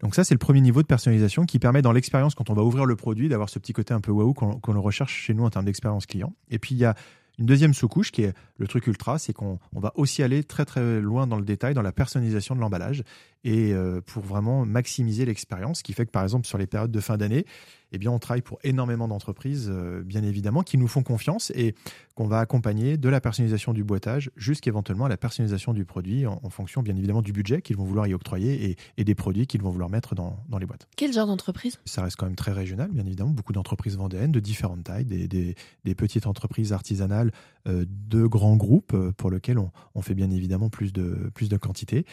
Donc 0.00 0.14
ça, 0.14 0.24
c'est 0.24 0.34
le 0.34 0.38
premier 0.38 0.60
niveau 0.60 0.82
de 0.82 0.86
personnalisation 0.86 1.46
qui 1.46 1.58
permet 1.58 1.80
dans 1.80 1.92
l'expérience, 1.92 2.34
quand 2.34 2.50
on 2.50 2.54
va 2.54 2.62
ouvrir 2.62 2.84
le 2.84 2.96
produit, 2.96 3.30
d'avoir 3.30 3.48
ce 3.48 3.58
petit 3.58 3.72
côté 3.72 3.94
un 3.94 4.00
peu 4.00 4.10
waouh 4.10 4.34
qu'on 4.34 4.80
recherche 4.80 5.14
chez 5.14 5.32
nous 5.32 5.44
en 5.44 5.50
termes 5.50 5.64
d'expérience 5.64 6.04
client. 6.04 6.34
Et 6.50 6.58
puis 6.58 6.74
il 6.74 6.78
y 6.78 6.84
a 6.84 6.94
une 7.42 7.46
deuxième 7.46 7.74
sous-couche 7.74 8.12
qui 8.12 8.22
est 8.22 8.34
le 8.58 8.68
truc 8.68 8.86
ultra, 8.86 9.18
c'est 9.18 9.32
qu'on 9.32 9.58
va 9.72 9.92
aussi 9.96 10.22
aller 10.22 10.44
très 10.44 10.64
très 10.64 11.00
loin 11.00 11.26
dans 11.26 11.38
le 11.38 11.44
détail, 11.44 11.74
dans 11.74 11.82
la 11.82 11.90
personnalisation 11.90 12.54
de 12.54 12.60
l'emballage. 12.60 13.02
Et 13.44 13.74
pour 14.06 14.22
vraiment 14.22 14.64
maximiser 14.64 15.24
l'expérience, 15.24 15.78
ce 15.78 15.82
qui 15.82 15.92
fait 15.92 16.06
que 16.06 16.10
par 16.10 16.22
exemple 16.22 16.46
sur 16.46 16.58
les 16.58 16.66
périodes 16.66 16.92
de 16.92 17.00
fin 17.00 17.16
d'année, 17.16 17.44
eh 17.92 17.98
bien, 17.98 18.10
on 18.10 18.18
travaille 18.18 18.42
pour 18.42 18.58
énormément 18.64 19.06
d'entreprises, 19.06 19.70
euh, 19.70 20.02
bien 20.02 20.22
évidemment, 20.22 20.62
qui 20.62 20.78
nous 20.78 20.88
font 20.88 21.02
confiance 21.02 21.52
et 21.54 21.74
qu'on 22.14 22.26
va 22.26 22.40
accompagner 22.40 22.96
de 22.96 23.08
la 23.08 23.20
personnalisation 23.20 23.74
du 23.74 23.84
boitage 23.84 24.30
jusqu'éventuellement 24.36 25.04
à 25.06 25.08
la 25.08 25.16
personnalisation 25.16 25.74
du 25.74 25.84
produit 25.84 26.26
en, 26.26 26.50
fonction, 26.50 26.82
bien 26.82 26.96
évidemment, 26.96 27.22
du 27.22 27.32
budget 27.32 27.62
qu'ils 27.62 27.76
vont 27.76 27.84
vouloir 27.84 28.06
y 28.06 28.14
octroyer 28.14 28.76
et, 28.96 29.04
des 29.04 29.14
produits 29.14 29.46
qu'ils 29.46 29.62
vont 29.62 29.70
vouloir 29.70 29.90
mettre 29.90 30.14
dans, 30.14 30.38
les 30.58 30.66
boîtes. 30.66 30.88
Quel 30.96 31.12
genre 31.12 31.26
d'entreprise? 31.26 31.78
Ça 31.84 32.02
reste 32.02 32.16
quand 32.16 32.26
même 32.26 32.36
très 32.36 32.52
régional, 32.52 32.90
bien 32.90 33.04
évidemment. 33.04 33.30
Beaucoup 33.30 33.52
d'entreprises 33.52 33.96
vendéennes 33.96 34.32
de 34.32 34.40
différentes 34.40 34.84
tailles, 34.84 35.04
des, 35.04 35.94
petites 35.94 36.26
entreprises 36.26 36.72
artisanales, 36.72 37.30
euh, 37.68 37.84
de 37.88 38.26
grands 38.26 38.56
groupes 38.56 38.94
euh, 38.94 39.12
pour 39.12 39.30
lesquels 39.30 39.58
on, 39.58 40.02
fait 40.02 40.14
bien 40.14 40.30
évidemment 40.30 40.68
plus 40.68 40.92
de, 40.92 41.30
plus 41.34 41.48
de 41.48 41.56
quantité. 41.56 42.04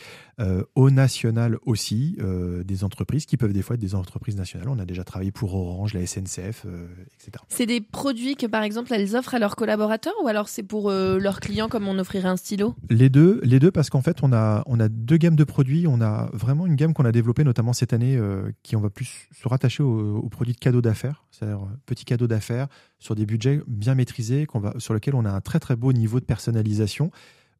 au 0.76 0.92
national 0.92 1.19
aussi, 1.66 2.18
des 2.66 2.84
entreprises 2.84 3.26
qui 3.26 3.38
peuvent 3.38 3.54
des 3.54 3.62
fois 3.62 3.76
être 3.76 3.82
des 3.82 3.96
entreprises 3.96 4.36
nationales. 4.36 4.70
On 4.70 4.80
a 4.80 4.86
déjà 4.86 5.04
travaillé 5.04 5.32
pour 5.32 5.54
Orange, 5.54 5.94
la 5.94 6.06
SNCF, 6.06 6.64
euh, 6.66 6.88
etc. 7.14 7.44
C'est 7.48 7.66
des 7.66 7.82
produits 7.82 8.36
que 8.36 8.46
par 8.46 8.64
exemple 8.64 8.94
elles 8.94 9.16
offrent 9.16 9.36
à 9.36 9.40
leurs 9.40 9.56
collaborateurs 9.56 10.14
ou 10.24 10.28
alors 10.28 10.50
c'est 10.50 10.64
pour 10.64 10.90
euh, 10.90 11.20
leurs 11.20 11.40
clients 11.40 11.68
comme 11.68 11.88
on 11.88 11.98
offrirait 12.00 12.28
un 12.28 12.38
stylo? 12.38 12.76
Les 12.90 13.10
deux, 13.10 13.40
les 13.44 13.60
deux 13.60 13.72
parce 13.72 13.90
qu'en 13.90 14.02
fait 14.02 14.18
on 14.22 14.34
a, 14.34 14.64
on 14.66 14.80
a 14.80 14.90
deux 14.90 15.18
gammes 15.18 15.36
de 15.36 15.44
produits. 15.44 15.88
On 15.88 16.02
a 16.02 16.30
vraiment 16.34 16.66
une 16.66 16.76
gamme 16.76 16.94
qu'on 16.94 17.06
a 17.06 17.12
développée 17.12 17.44
notamment 17.44 17.74
cette 17.74 17.94
année 17.94 18.18
euh, 18.18 18.52
qui 18.64 18.76
on 18.76 18.82
va 18.82 18.90
plus 18.90 19.28
se 19.32 19.48
rattacher 19.48 19.84
aux, 19.84 20.30
produits 20.30 20.54
de 20.54 20.60
cadeaux 20.60 20.82
d'affaires, 20.82 21.24
c'est-à-dire 21.32 21.60
petits 21.86 22.06
cadeaux 22.06 22.28
d'affaires 22.28 22.68
sur 23.00 23.16
des 23.16 23.26
budgets 23.26 23.62
bien 23.68 23.96
maîtrisés, 23.96 24.46
qu'on 24.46 24.60
va, 24.60 24.74
sur 24.78 24.94
lesquels 24.94 25.16
on 25.16 25.26
a 25.26 25.32
un 25.32 25.42
très 25.42 25.60
très 25.60 25.76
beau 25.76 25.94
niveau 25.94 26.20
de 26.20 26.26
personnalisation 26.26 27.12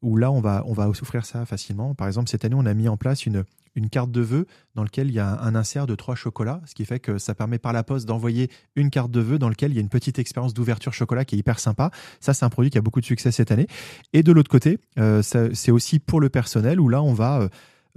où 0.02 0.18
là, 0.18 0.32
on 0.32 0.40
va, 0.40 0.64
on 0.66 0.74
va 0.74 0.88
offrir 0.88 1.26
ça 1.26 1.46
facilement. 1.46 1.94
Par 1.94 2.08
exemple, 2.08 2.30
cette 2.30 2.46
année, 2.46 2.56
on 2.58 2.66
a 2.66 2.74
mis 2.74 2.88
en 2.88 2.98
place 2.98 3.26
une, 3.26 3.44
une 3.76 3.90
carte 3.90 4.12
de 4.12 4.22
vœux 4.22 4.46
dans 4.76 4.84
laquelle 4.84 5.08
il 5.08 5.14
y 5.14 5.20
a 5.20 5.42
un 5.42 5.56
insert 5.56 5.88
de 5.88 5.96
trois 5.96 6.16
chocolats, 6.16 6.62
ce 6.66 6.74
qui 6.74 6.86
fait 6.86 7.00
que 7.00 7.18
ça 7.18 7.36
permet 7.36 7.60
par 7.60 7.74
la 7.74 7.84
poste 7.84 8.08
d'envoyer 8.08 8.50
une 8.76 8.90
carte 8.90 9.12
de 9.12 9.20
vœux 9.20 9.40
dans 9.40 9.50
laquelle 9.50 9.72
il 9.72 9.76
y 9.76 9.80
a 9.80 9.82
une 9.82 9.90
petite 9.90 10.20
expérience 10.20 10.54
d'ouverture 10.54 10.94
chocolat 10.94 11.26
qui 11.26 11.36
est 11.36 11.40
hyper 11.40 11.60
sympa. 11.60 11.92
Ça, 12.20 12.34
c'est 12.34 12.46
un 12.46 12.50
produit 12.50 12.70
qui 12.70 12.78
a 12.78 12.82
beaucoup 12.82 13.02
de 13.02 13.06
succès 13.06 13.32
cette 13.32 13.52
année. 13.52 13.68
Et 14.14 14.24
de 14.24 14.32
l'autre 14.32 14.50
côté, 14.50 14.80
euh, 14.98 15.22
c'est 15.22 15.72
aussi 15.72 16.00
pour 16.00 16.22
le 16.22 16.30
personnel 16.30 16.80
où 16.80 16.90
là, 16.90 17.02
on 17.02 17.14
va 17.14 17.42
euh, 17.42 17.50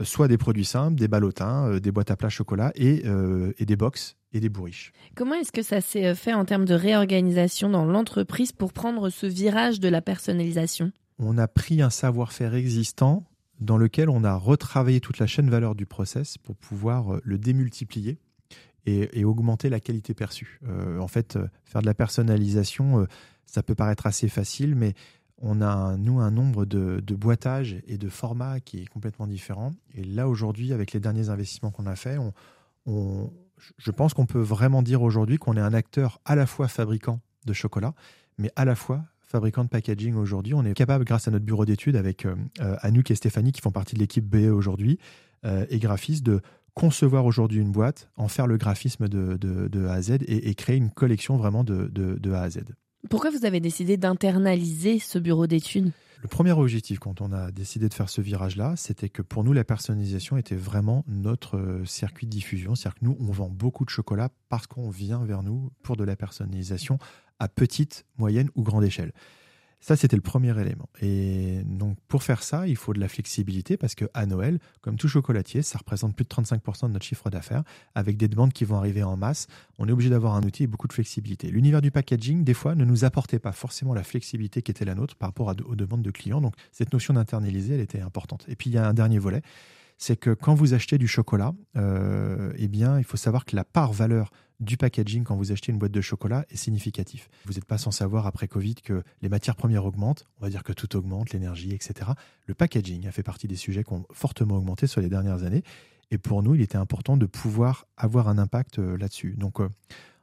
soit 0.02 0.28
des 0.28 0.38
produits 0.38 0.64
simples, 0.64 0.96
des 0.96 1.08
ballotins, 1.08 1.68
euh, 1.68 1.80
des 1.80 1.92
boîtes 1.92 2.10
à 2.10 2.16
plat 2.16 2.28
chocolat 2.28 2.72
et, 2.74 3.04
et 3.58 3.66
des 3.66 3.76
box 3.76 4.16
et 4.32 4.40
des 4.40 4.48
bourriches. 4.48 4.92
Comment 5.14 5.34
est-ce 5.34 5.52
que 5.52 5.62
ça 5.62 5.80
s'est 5.80 6.14
fait 6.14 6.32
en 6.32 6.44
termes 6.44 6.64
de 6.64 6.74
réorganisation 6.74 7.68
dans 7.68 7.84
l'entreprise 7.84 8.50
pour 8.52 8.72
prendre 8.72 9.10
ce 9.10 9.26
virage 9.26 9.78
de 9.78 9.88
la 9.88 10.00
personnalisation? 10.00 10.90
On 11.18 11.38
a 11.38 11.48
pris 11.48 11.82
un 11.82 11.90
savoir-faire 11.90 12.54
existant 12.54 13.24
dans 13.60 13.76
lequel 13.76 14.10
on 14.10 14.24
a 14.24 14.34
retravaillé 14.34 15.00
toute 15.00 15.18
la 15.18 15.26
chaîne 15.26 15.48
valeur 15.48 15.74
du 15.74 15.86
process 15.86 16.38
pour 16.38 16.56
pouvoir 16.56 17.14
euh, 17.14 17.20
le 17.24 17.38
démultiplier 17.38 18.18
et, 18.84 19.24
augmenter 19.24 19.68
la 19.68 19.78
qualité 19.78 20.12
perçue. 20.12 20.60
Euh, 20.66 20.98
en 20.98 21.06
fait, 21.06 21.36
euh, 21.36 21.46
faire 21.64 21.82
de 21.82 21.86
la 21.86 21.94
personnalisation, 21.94 23.06
ça 23.46 23.62
peut 23.62 23.76
paraître 23.76 24.06
assez 24.06 24.28
facile, 24.28 24.74
mais 24.74 24.94
on 25.38 25.62
a, 25.62 25.96
nous, 25.96 26.18
un 26.18 26.32
nombre 26.32 26.64
de, 26.64 27.00
boîtages 27.14 27.80
et 27.86 27.96
de 27.96 28.08
formats 28.08 28.58
qui 28.58 28.82
est 28.82 28.86
complètement 28.86 29.28
différent. 29.28 29.70
Et 29.94 30.02
là, 30.02 30.28
aujourd'hui, 30.28 30.72
avec 30.72 30.92
les 30.92 30.98
derniers 30.98 31.28
investissements 31.28 31.70
qu'on 31.70 31.86
a 31.86 31.94
faits, 31.94 32.18
on, 32.86 33.30
je 33.78 33.90
pense 33.90 34.14
qu'on 34.14 34.26
peut 34.26 34.40
vraiment 34.40 34.82
dire 34.82 35.02
aujourd'hui 35.02 35.38
qu'on 35.38 35.56
est 35.56 35.60
un 35.60 35.74
acteur 35.74 36.20
à 36.24 36.34
la 36.34 36.46
fois 36.46 36.66
fabricant 36.66 37.20
de 37.46 37.52
chocolat, 37.52 37.94
mais 38.38 38.50
à 38.56 38.64
la 38.64 38.74
fois 38.74 39.04
fabricant 39.32 39.64
de 39.64 39.68
packaging 39.68 40.14
aujourd'hui. 40.14 40.54
On 40.54 40.64
est 40.64 40.74
capable, 40.74 41.04
grâce 41.04 41.26
à 41.26 41.30
notre 41.30 41.44
bureau 41.44 41.64
d'études 41.64 41.96
avec 41.96 42.26
euh, 42.26 42.36
euh, 42.60 42.76
Anouk 42.82 43.10
et 43.10 43.14
Stéphanie, 43.14 43.50
qui 43.50 43.62
font 43.62 43.72
partie 43.72 43.94
de 43.94 44.00
l'équipe 44.00 44.24
BE 44.24 44.50
aujourd'hui, 44.50 44.98
euh, 45.44 45.66
et 45.70 45.78
graphistes, 45.78 46.24
de 46.24 46.40
concevoir 46.74 47.24
aujourd'hui 47.24 47.60
une 47.60 47.72
boîte, 47.72 48.10
en 48.16 48.28
faire 48.28 48.46
le 48.46 48.58
graphisme 48.58 49.08
de, 49.08 49.86
A 49.86 49.92
à 49.92 50.02
Z 50.02 50.18
et, 50.26 50.54
créer 50.54 50.76
une 50.76 50.90
collection 50.90 51.36
vraiment 51.36 51.64
de, 51.64 51.88
de 51.88 52.32
A 52.32 52.42
à 52.42 52.50
Z. 52.50 52.60
Pourquoi 53.10 53.30
vous 53.30 53.44
avez 53.44 53.60
décidé 53.60 53.96
d'internaliser 53.96 54.98
ce 54.98 55.18
bureau 55.18 55.46
d'études? 55.46 55.92
Le 56.22 56.28
premier 56.28 56.52
objectif 56.52 57.00
quand 57.00 57.20
on 57.20 57.32
a 57.32 57.50
décidé 57.50 57.88
de 57.88 57.94
faire 57.94 58.08
ce 58.08 58.20
virage-là, 58.20 58.74
c'était 58.76 59.08
que 59.08 59.22
pour 59.22 59.42
nous, 59.42 59.52
la 59.52 59.64
personnalisation 59.64 60.36
était 60.36 60.54
vraiment 60.54 61.04
notre 61.08 61.82
circuit 61.84 62.26
de 62.26 62.30
diffusion. 62.30 62.76
C'est-à-dire 62.76 63.00
que 63.00 63.04
nous, 63.04 63.16
on 63.18 63.32
vend 63.32 63.48
beaucoup 63.48 63.84
de 63.84 63.90
chocolat 63.90 64.28
parce 64.48 64.68
qu'on 64.68 64.88
vient 64.88 65.24
vers 65.24 65.42
nous 65.42 65.72
pour 65.82 65.96
de 65.96 66.04
la 66.04 66.14
personnalisation 66.14 66.98
à 67.42 67.48
petite, 67.48 68.06
moyenne 68.18 68.48
ou 68.54 68.62
grande 68.62 68.84
échelle. 68.84 69.12
Ça, 69.80 69.96
c'était 69.96 70.14
le 70.14 70.22
premier 70.22 70.56
élément. 70.60 70.88
Et 71.00 71.62
donc, 71.64 71.98
pour 72.06 72.22
faire 72.22 72.44
ça, 72.44 72.68
il 72.68 72.76
faut 72.76 72.92
de 72.92 73.00
la 73.00 73.08
flexibilité 73.08 73.76
parce 73.76 73.96
que 73.96 74.04
à 74.14 74.26
Noël, 74.26 74.60
comme 74.80 74.94
tout 74.94 75.08
chocolatier, 75.08 75.62
ça 75.62 75.76
représente 75.78 76.14
plus 76.14 76.22
de 76.22 76.28
35% 76.28 76.86
de 76.86 76.92
notre 76.92 77.04
chiffre 77.04 77.30
d'affaires. 77.30 77.64
Avec 77.96 78.16
des 78.16 78.28
demandes 78.28 78.52
qui 78.52 78.64
vont 78.64 78.76
arriver 78.76 79.02
en 79.02 79.16
masse, 79.16 79.48
on 79.80 79.88
est 79.88 79.90
obligé 79.90 80.08
d'avoir 80.08 80.36
un 80.36 80.42
outil 80.44 80.62
et 80.62 80.66
beaucoup 80.68 80.86
de 80.86 80.92
flexibilité. 80.92 81.50
L'univers 81.50 81.82
du 81.82 81.90
packaging, 81.90 82.44
des 82.44 82.54
fois, 82.54 82.76
ne 82.76 82.84
nous 82.84 83.04
apportait 83.04 83.40
pas 83.40 83.50
forcément 83.50 83.92
la 83.92 84.04
flexibilité 84.04 84.62
qui 84.62 84.70
était 84.70 84.84
la 84.84 84.94
nôtre 84.94 85.16
par 85.16 85.30
rapport 85.30 85.52
aux 85.66 85.74
demandes 85.74 86.02
de 86.02 86.12
clients. 86.12 86.40
Donc, 86.40 86.54
cette 86.70 86.92
notion 86.92 87.14
d'internaliser, 87.14 87.74
elle 87.74 87.80
était 87.80 88.00
importante. 88.00 88.44
Et 88.46 88.54
puis, 88.54 88.70
il 88.70 88.74
y 88.74 88.78
a 88.78 88.86
un 88.86 88.94
dernier 88.94 89.18
volet 89.18 89.42
c'est 89.98 90.16
que 90.16 90.30
quand 90.30 90.54
vous 90.54 90.74
achetez 90.74 90.98
du 90.98 91.06
chocolat, 91.06 91.52
euh, 91.76 92.52
eh 92.56 92.66
bien, 92.66 92.98
il 92.98 93.04
faut 93.04 93.16
savoir 93.16 93.44
que 93.44 93.54
la 93.54 93.62
part 93.62 93.92
valeur 93.92 94.32
du 94.62 94.76
packaging 94.76 95.24
quand 95.24 95.36
vous 95.36 95.52
achetez 95.52 95.72
une 95.72 95.78
boîte 95.78 95.92
de 95.92 96.00
chocolat 96.00 96.46
est 96.48 96.56
significatif. 96.56 97.28
Vous 97.44 97.54
n'êtes 97.54 97.64
pas 97.64 97.78
sans 97.78 97.90
savoir 97.90 98.26
après 98.26 98.48
Covid 98.48 98.76
que 98.76 99.02
les 99.20 99.28
matières 99.28 99.56
premières 99.56 99.84
augmentent, 99.84 100.24
on 100.38 100.44
va 100.44 100.50
dire 100.50 100.62
que 100.62 100.72
tout 100.72 100.96
augmente, 100.96 101.32
l'énergie, 101.32 101.72
etc. 101.72 102.12
Le 102.46 102.54
packaging 102.54 103.06
a 103.06 103.12
fait 103.12 103.24
partie 103.24 103.48
des 103.48 103.56
sujets 103.56 103.82
qui 103.84 103.92
ont 103.92 104.06
fortement 104.12 104.56
augmenté 104.56 104.86
sur 104.86 105.00
les 105.00 105.08
dernières 105.08 105.42
années. 105.42 105.64
Et 106.10 106.18
pour 106.18 106.42
nous, 106.42 106.54
il 106.54 106.60
était 106.60 106.78
important 106.78 107.16
de 107.16 107.26
pouvoir 107.26 107.86
avoir 107.96 108.28
un 108.28 108.38
impact 108.38 108.78
euh, 108.78 108.96
là-dessus. 108.96 109.34
Donc, 109.36 109.60
euh, 109.60 109.68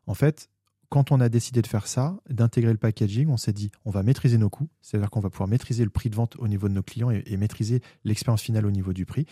en 0.07 0.13
fait, 0.13 0.49
quand 0.87 1.11
on 1.11 1.19
a 1.19 1.29
décidé 1.29 1.61
de 1.61 1.67
faire 1.67 1.87
ça, 1.87 2.17
d'intégrer 2.29 2.71
le 2.71 2.77
packaging, 2.77 3.27
on 3.29 3.37
s'est 3.37 3.53
dit, 3.53 3.71
on 3.85 3.91
va 3.91 4.03
maîtriser 4.03 4.37
nos 4.37 4.49
coûts, 4.49 4.69
c'est-à-dire 4.81 5.09
qu'on 5.09 5.19
va 5.19 5.29
pouvoir 5.29 5.49
maîtriser 5.49 5.83
le 5.83 5.89
prix 5.89 6.09
de 6.09 6.15
vente 6.15 6.35
au 6.37 6.47
niveau 6.47 6.69
de 6.69 6.73
nos 6.73 6.83
clients 6.83 7.11
et 7.11 7.37
maîtriser 7.37 7.81
l'expérience 8.05 8.41
finale 8.41 8.65
au 8.65 8.71
niveau 8.71 8.93
du 8.93 9.05
prix. 9.05 9.25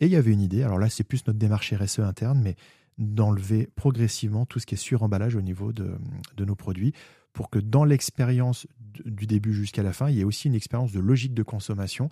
Et 0.00 0.06
il 0.06 0.12
y 0.12 0.16
avait 0.16 0.32
une 0.32 0.40
idée, 0.40 0.62
alors 0.62 0.78
là 0.78 0.88
c'est 0.88 1.04
plus 1.04 1.26
notre 1.26 1.38
démarche 1.38 1.72
RSE 1.72 2.00
interne, 2.00 2.40
mais 2.42 2.56
d'enlever 3.02 3.68
progressivement 3.74 4.46
tout 4.46 4.58
ce 4.58 4.66
qui 4.66 4.74
est 4.74 4.78
sur-emballage 4.78 5.36
au 5.36 5.42
niveau 5.42 5.72
de, 5.72 5.98
nos 6.38 6.54
produits 6.54 6.92
pour 7.32 7.50
que 7.50 7.58
dans 7.58 7.84
l'expérience 7.84 8.66
du 9.04 9.26
début 9.26 9.54
jusqu'à 9.54 9.82
la 9.82 9.92
fin, 9.92 10.10
il 10.10 10.16
y 10.16 10.20
ait 10.20 10.24
aussi 10.24 10.48
une 10.48 10.54
expérience 10.54 10.92
de 10.92 11.00
logique 11.00 11.34
de 11.34 11.42
consommation. 11.42 12.10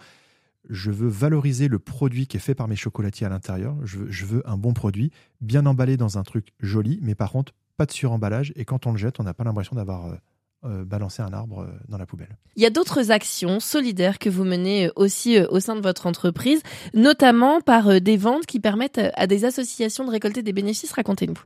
Je 0.68 0.90
veux 0.90 1.08
valoriser 1.08 1.68
le 1.68 1.78
produit 1.78 2.26
qui 2.26 2.36
est 2.36 2.40
fait 2.40 2.54
par 2.54 2.68
mes 2.68 2.76
chocolatiers 2.76 3.26
à 3.26 3.30
l'intérieur. 3.30 3.76
Je, 3.84 3.98
je 4.08 4.24
veux, 4.24 4.48
un 4.48 4.56
bon 4.56 4.72
produit, 4.72 5.10
bien 5.40 5.66
emballé 5.66 5.96
dans 5.96 6.18
un 6.18 6.22
truc 6.22 6.52
joli, 6.60 6.98
mais 7.02 7.14
par 7.14 7.32
contre, 7.32 7.52
pas 7.76 7.86
de 7.86 7.92
sur-emballage. 7.92 8.52
Et 8.56 8.64
quand 8.64 8.86
on 8.86 8.92
le 8.92 8.98
jette, 8.98 9.20
on 9.20 9.24
n'a 9.24 9.34
pas 9.34 9.44
l'impression 9.44 9.76
d'avoir 9.76 10.18
euh, 10.62 10.84
balancer 10.84 11.22
un 11.22 11.32
arbre 11.32 11.62
euh, 11.62 11.72
dans 11.88 11.96
la 11.96 12.04
poubelle. 12.04 12.36
Il 12.54 12.62
y 12.62 12.66
a 12.66 12.70
d'autres 12.70 13.10
actions 13.10 13.60
solidaires 13.60 14.18
que 14.18 14.28
vous 14.28 14.44
menez 14.44 14.88
euh, 14.88 14.92
aussi 14.94 15.38
au 15.40 15.58
sein 15.58 15.74
de 15.74 15.80
votre 15.80 16.06
entreprise, 16.06 16.62
notamment 16.92 17.62
par 17.62 17.98
des 18.02 18.18
ventes 18.18 18.44
qui 18.44 18.60
permettent 18.60 19.00
à 19.14 19.26
des 19.26 19.46
associations 19.46 20.04
de 20.04 20.10
récolter 20.10 20.42
des 20.42 20.52
bénéfices. 20.52 20.92
Racontez-nous. 20.92 21.38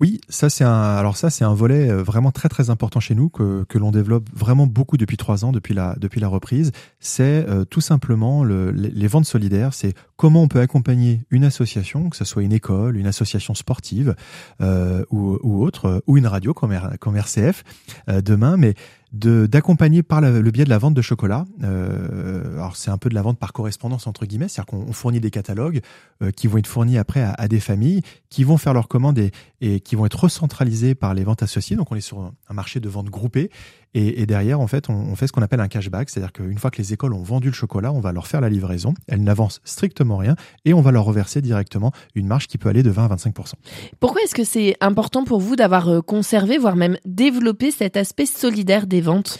Oui, 0.00 0.20
ça 0.28 0.50
c'est 0.50 0.64
un 0.64 0.82
alors 0.96 1.16
ça 1.16 1.30
c'est 1.30 1.44
un 1.44 1.54
volet 1.54 1.88
euh, 1.88 2.02
vraiment 2.02 2.32
très 2.32 2.48
très 2.48 2.68
important 2.68 2.98
chez 2.98 3.14
nous 3.14 3.28
que, 3.28 3.64
que 3.68 3.78
l'on 3.78 3.92
développe 3.92 4.28
vraiment 4.34 4.66
beaucoup 4.66 4.96
depuis 4.96 5.16
trois 5.16 5.44
ans 5.44 5.52
depuis 5.52 5.72
la 5.72 5.94
depuis 6.00 6.20
la 6.20 6.26
reprise. 6.26 6.72
C'est 6.98 7.48
euh, 7.48 7.64
tout 7.64 7.80
simplement 7.80 8.42
le, 8.42 8.72
les 8.72 9.06
ventes 9.06 9.24
solidaires. 9.24 9.72
C'est 9.72 9.94
comment 10.16 10.42
on 10.42 10.48
peut 10.48 10.60
accompagner 10.60 11.24
une 11.30 11.44
association, 11.44 12.10
que 12.10 12.16
ce 12.16 12.24
soit 12.24 12.42
une 12.42 12.52
école, 12.52 12.96
une 12.96 13.06
association 13.06 13.54
sportive 13.54 14.16
euh, 14.60 15.04
ou, 15.10 15.38
ou 15.44 15.64
autre, 15.64 16.02
ou 16.08 16.18
une 16.18 16.26
radio 16.26 16.54
comme, 16.54 16.76
comme 16.98 17.16
RCF 17.16 17.62
demain, 18.08 18.56
mais 18.56 18.74
d'accompagner 19.14 20.02
par 20.02 20.20
le 20.20 20.50
biais 20.50 20.64
de 20.64 20.70
la 20.70 20.78
vente 20.78 20.94
de 20.94 21.02
chocolat. 21.02 21.44
Euh, 21.62 22.54
alors 22.54 22.76
c'est 22.76 22.90
un 22.90 22.98
peu 22.98 23.08
de 23.08 23.14
la 23.14 23.22
vente 23.22 23.38
par 23.38 23.52
correspondance 23.52 24.06
entre 24.06 24.26
guillemets, 24.26 24.48
c'est-à-dire 24.48 24.66
qu'on 24.66 24.92
fournit 24.92 25.20
des 25.20 25.30
catalogues 25.30 25.80
euh, 26.22 26.32
qui 26.32 26.48
vont 26.48 26.58
être 26.58 26.66
fournis 26.66 26.98
après 26.98 27.22
à, 27.22 27.30
à, 27.30 27.46
des 27.46 27.60
familles 27.60 28.02
qui 28.28 28.42
vont 28.42 28.56
faire 28.56 28.74
leurs 28.74 28.88
commandes 28.88 29.18
et, 29.18 29.30
et, 29.60 29.80
qui 29.80 29.94
vont 29.94 30.04
être 30.06 30.24
recentralisées 30.24 30.96
par 30.96 31.14
les 31.14 31.22
ventes 31.22 31.42
associées. 31.42 31.76
Donc 31.76 31.92
on 31.92 31.94
est 31.94 32.00
sur 32.00 32.32
un 32.48 32.54
marché 32.54 32.80
de 32.80 32.88
vente 32.88 33.08
groupée 33.08 33.50
et, 33.94 34.26
derrière, 34.26 34.60
en 34.60 34.66
fait, 34.66 34.88
on, 34.88 35.14
fait 35.14 35.28
ce 35.28 35.32
qu'on 35.32 35.42
appelle 35.42 35.60
un 35.60 35.68
cashback, 35.68 36.10
c'est-à-dire 36.10 36.32
qu'une 36.32 36.58
fois 36.58 36.72
que 36.72 36.78
les 36.78 36.92
écoles 36.92 37.14
ont 37.14 37.22
vendu 37.22 37.48
le 37.48 37.54
chocolat, 37.54 37.92
on 37.92 38.00
va 38.00 38.10
leur 38.10 38.26
faire 38.26 38.40
la 38.40 38.48
livraison, 38.48 38.92
elles 39.06 39.22
n'avancent 39.22 39.60
strictement 39.64 40.16
rien, 40.16 40.34
et 40.64 40.74
on 40.74 40.80
va 40.80 40.90
leur 40.90 41.04
reverser 41.04 41.40
directement 41.40 41.92
une 42.16 42.26
marge 42.26 42.48
qui 42.48 42.58
peut 42.58 42.68
aller 42.68 42.82
de 42.82 42.90
20 42.90 43.06
à 43.06 43.14
25%. 43.14 43.52
Pourquoi 44.00 44.22
est-ce 44.22 44.34
que 44.34 44.42
c'est 44.42 44.76
important 44.80 45.24
pour 45.24 45.38
vous 45.38 45.54
d'avoir 45.54 45.88
euh, 45.88 46.00
conservé, 46.00 46.58
voire 46.58 46.74
même 46.74 46.98
développé 47.04 47.70
cet 47.70 47.96
aspect 47.96 48.26
solidaire 48.26 48.86
des 48.88 49.00
ventes? 49.00 49.38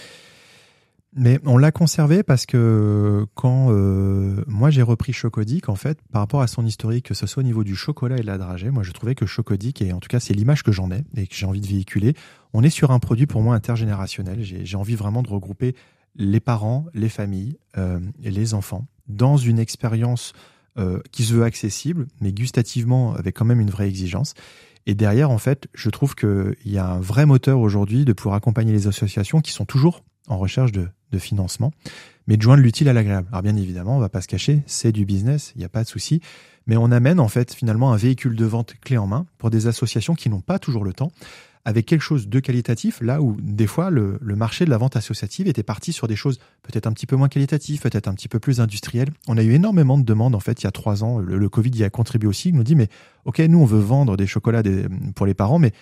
Mais 1.17 1.39
on 1.45 1.59
l'a 1.59 1.71
conservé 1.71 2.23
parce 2.23 2.45
que 2.45 3.27
quand 3.35 3.69
euh, 3.71 4.43
moi 4.49 4.71
j'ai 4.71 4.83
repris 4.83 5.13
Chocodic, 5.13 5.69
en 5.69 5.77
fait, 5.77 5.99
par 6.11 6.21
rapport 6.23 6.41
à 6.41 6.47
son 6.49 6.67
historique, 6.67 7.07
que 7.07 7.15
ce 7.15 7.27
soit 7.27 7.43
au 7.43 7.45
niveau 7.47 7.63
du 7.63 7.77
chocolat 7.77 8.17
et 8.17 8.21
de 8.21 8.27
la 8.27 8.39
dragée, 8.39 8.71
moi 8.71 8.83
je 8.83 8.91
trouvais 8.91 9.15
que 9.15 9.25
Chocodic, 9.25 9.81
et 9.81 9.93
en 9.93 10.01
tout 10.01 10.09
cas 10.09 10.19
c'est 10.19 10.35
l'image 10.35 10.63
que 10.63 10.73
j'en 10.73 10.91
ai 10.91 11.05
et 11.17 11.27
que 11.27 11.35
j'ai 11.35 11.47
envie 11.47 11.61
de 11.61 11.67
véhiculer, 11.67 12.15
on 12.53 12.63
est 12.63 12.71
sur 12.71 12.91
un 12.91 12.99
produit 12.99 13.27
pour 13.27 13.43
moi 13.43 13.55
intergénérationnel. 13.55 14.43
J'ai 14.43 14.77
envie 14.77 14.97
vraiment 14.97 15.23
de 15.23 15.29
regrouper 15.29 15.77
les 16.17 16.41
parents, 16.41 16.87
les 16.95 17.09
familles 17.09 17.59
euh, 17.77 18.01
et 18.23 18.31
les 18.31 18.55
enfants 18.55 18.87
dans 19.07 19.37
une 19.37 19.59
expérience 19.59 20.33
euh, 20.79 21.01
qui 21.13 21.25
se 21.25 21.35
veut 21.35 21.45
accessible, 21.45 22.07
mais 22.21 22.33
gustativement 22.33 23.15
avec 23.15 23.37
quand 23.37 23.45
même 23.45 23.61
une 23.61 23.71
vraie 23.71 23.89
exigence. 23.89 24.35
Et 24.87 24.95
derrière, 24.95 25.31
en 25.31 25.39
fait, 25.39 25.69
je 25.75 25.89
trouve 25.91 26.15
qu'il 26.15 26.55
y 26.65 26.79
a 26.79 26.87
un 26.87 27.01
vrai 27.01 27.27
moteur 27.27 27.61
aujourd'hui 27.61 28.05
de 28.05 28.13
pouvoir 28.13 28.37
accompagner 28.37 28.73
les 28.73 28.87
associations 28.87 29.41
qui 29.41 29.53
sont 29.53 29.65
toujours 29.65 30.03
en 30.29 30.39
recherche 30.39 30.73
de, 30.73 30.89
de 31.15 31.19
financement, 31.19 31.73
mais 32.27 32.37
de 32.37 32.43
joindre 32.43 32.63
l'utile 32.63 32.89
à 32.89 32.93
l'agréable. 32.93 33.29
Alors 33.31 33.43
bien 33.43 33.57
évidemment, 33.57 33.97
on 33.97 34.01
va 34.01 34.09
pas 34.09 34.21
se 34.21 34.29
cacher, 34.29 34.63
c'est 34.67 34.93
du 34.93 35.05
business, 35.05 35.53
il 35.55 35.61
n'y 35.61 35.65
a 35.65 35.69
pas 35.69 35.85
de 35.85 35.89
souci, 35.89 36.21
mais 36.67 36.77
on 36.77 36.91
amène 36.91 37.21
en 37.21 37.29
fait 37.29 37.55
finalement 37.55 37.93
un 37.93 37.97
véhicule 37.97 38.37
de 38.37 38.45
vente 38.45 38.75
clé 38.81 38.99
en 38.99 39.07
main 39.07 39.27
pour 39.39 39.51
des 39.51 39.67
associations 39.67 40.15
qui 40.15 40.29
n'ont 40.29 40.41
pas 40.41 40.59
toujours 40.59 40.85
le 40.85 40.93
temps 40.93 41.13
avec 41.67 41.87
quelque 41.87 42.03
chose 42.03 42.29
de 42.29 42.41
qualitatif, 42.41 43.01
là 43.01 43.23
où 43.23 43.37
des 43.41 43.67
fois 43.67 43.89
le, 43.89 44.19
marché 44.23 44.67
de 44.67 44.71
la 44.71 44.77
vente 44.77 44.97
associative 44.97 45.49
était 45.49 45.63
parti 45.63 45.93
sur 45.93 46.07
des 46.07 46.17
choses 46.17 46.39
peut-être 46.63 46.87
un 46.87 46.93
petit 46.93 47.07
peu 47.07 47.17
moins 47.17 47.29
qualitatives, 47.29 47.81
peut-être 47.81 48.07
un 48.07 48.15
petit 48.15 48.29
peu 48.29 48.39
plus 48.39 48.61
industrielles. 48.61 49.09
On 49.29 49.39
a 49.39 49.43
eu 49.43 49.53
énormément 49.53 49.97
de 49.97 50.05
demandes 50.05 50.35
en 50.35 50.41
fait 50.41 50.63
il 50.63 50.65
y 50.65 50.67
a 50.67 50.73
trois 50.73 51.05
ans. 51.05 51.19
Le, 51.19 51.49
Covid 51.49 51.71
y 51.71 51.85
a 51.85 51.91
contribué 51.91 52.29
aussi. 52.29 52.51
Il 52.51 52.57
nous 52.57 52.65
dit 52.65 52.75
mais 52.75 52.89
ok 53.25 53.39
nous 53.41 53.61
on 53.61 53.65
veut 53.65 53.81
vendre 53.81 54.17
des 54.17 54.27
chocolats 54.27 54.63
pour 55.15 55.25
les 55.25 55.35
parents, 55.35 55.59
mais 55.59 55.73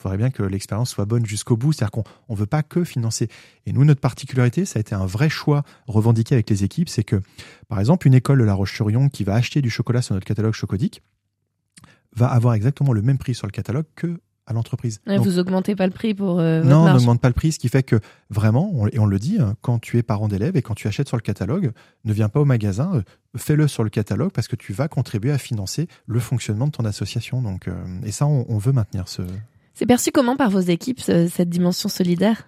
il 0.00 0.02
faudrait 0.02 0.16
bien 0.16 0.30
que 0.30 0.42
l'expérience 0.42 0.88
soit 0.88 1.04
bonne 1.04 1.26
jusqu'au 1.26 1.58
bout. 1.58 1.74
C'est-à-dire 1.74 1.90
qu'on 1.90 2.04
ne 2.30 2.36
veut 2.36 2.46
pas 2.46 2.62
que 2.62 2.84
financer. 2.84 3.28
Et 3.66 3.74
nous, 3.74 3.84
notre 3.84 4.00
particularité, 4.00 4.64
ça 4.64 4.78
a 4.78 4.80
été 4.80 4.94
un 4.94 5.04
vrai 5.04 5.28
choix 5.28 5.62
revendiqué 5.86 6.34
avec 6.34 6.48
les 6.48 6.64
équipes, 6.64 6.88
c'est 6.88 7.04
que, 7.04 7.20
par 7.68 7.80
exemple, 7.80 8.06
une 8.06 8.14
école 8.14 8.38
de 8.38 8.44
La 8.44 8.54
Roche-sur-Yon 8.54 9.10
qui 9.10 9.24
va 9.24 9.34
acheter 9.34 9.60
du 9.60 9.68
chocolat 9.68 10.00
sur 10.00 10.14
notre 10.14 10.26
catalogue 10.26 10.54
Chocodic 10.54 11.02
va 12.16 12.28
avoir 12.28 12.54
exactement 12.54 12.94
le 12.94 13.02
même 13.02 13.18
prix 13.18 13.34
sur 13.34 13.46
le 13.46 13.52
catalogue 13.52 13.84
que 13.94 14.18
à 14.50 14.52
l'entreprise. 14.52 15.00
vous 15.06 15.38
augmentez 15.38 15.76
pas 15.76 15.86
le 15.86 15.92
prix 15.92 16.12
pour 16.12 16.40
euh, 16.40 16.62
Non, 16.62 16.86
on 16.86 16.92
n'augmente 16.92 17.20
pas 17.20 17.28
le 17.28 17.34
prix, 17.34 17.52
ce 17.52 17.58
qui 17.60 17.68
fait 17.68 17.84
que 17.84 18.00
vraiment, 18.30 18.88
et 18.92 18.98
on 18.98 19.06
le 19.06 19.18
dit, 19.20 19.38
hein, 19.38 19.54
quand 19.60 19.78
tu 19.78 19.96
es 19.96 20.02
parent 20.02 20.26
d'élève 20.26 20.56
et 20.56 20.62
quand 20.62 20.74
tu 20.74 20.88
achètes 20.88 21.06
sur 21.06 21.16
le 21.16 21.22
catalogue, 21.22 21.70
ne 22.04 22.12
viens 22.12 22.28
pas 22.28 22.40
au 22.40 22.44
magasin, 22.44 22.90
euh, 22.94 23.02
fais-le 23.36 23.68
sur 23.68 23.84
le 23.84 23.90
catalogue 23.90 24.32
parce 24.32 24.48
que 24.48 24.56
tu 24.56 24.72
vas 24.72 24.88
contribuer 24.88 25.30
à 25.30 25.38
financer 25.38 25.86
le 26.06 26.18
fonctionnement 26.18 26.66
de 26.66 26.72
ton 26.72 26.84
association. 26.84 27.42
Donc, 27.42 27.68
euh, 27.68 27.74
et 28.04 28.10
ça, 28.10 28.26
on, 28.26 28.58
veut 28.58 28.72
maintenir 28.72 29.06
ce. 29.06 29.22
C'est 29.80 29.86
perçu 29.86 30.12
comment 30.12 30.36
par 30.36 30.50
vos 30.50 30.60
équipes 30.60 31.00
cette 31.00 31.48
dimension 31.48 31.88
solidaire? 31.88 32.46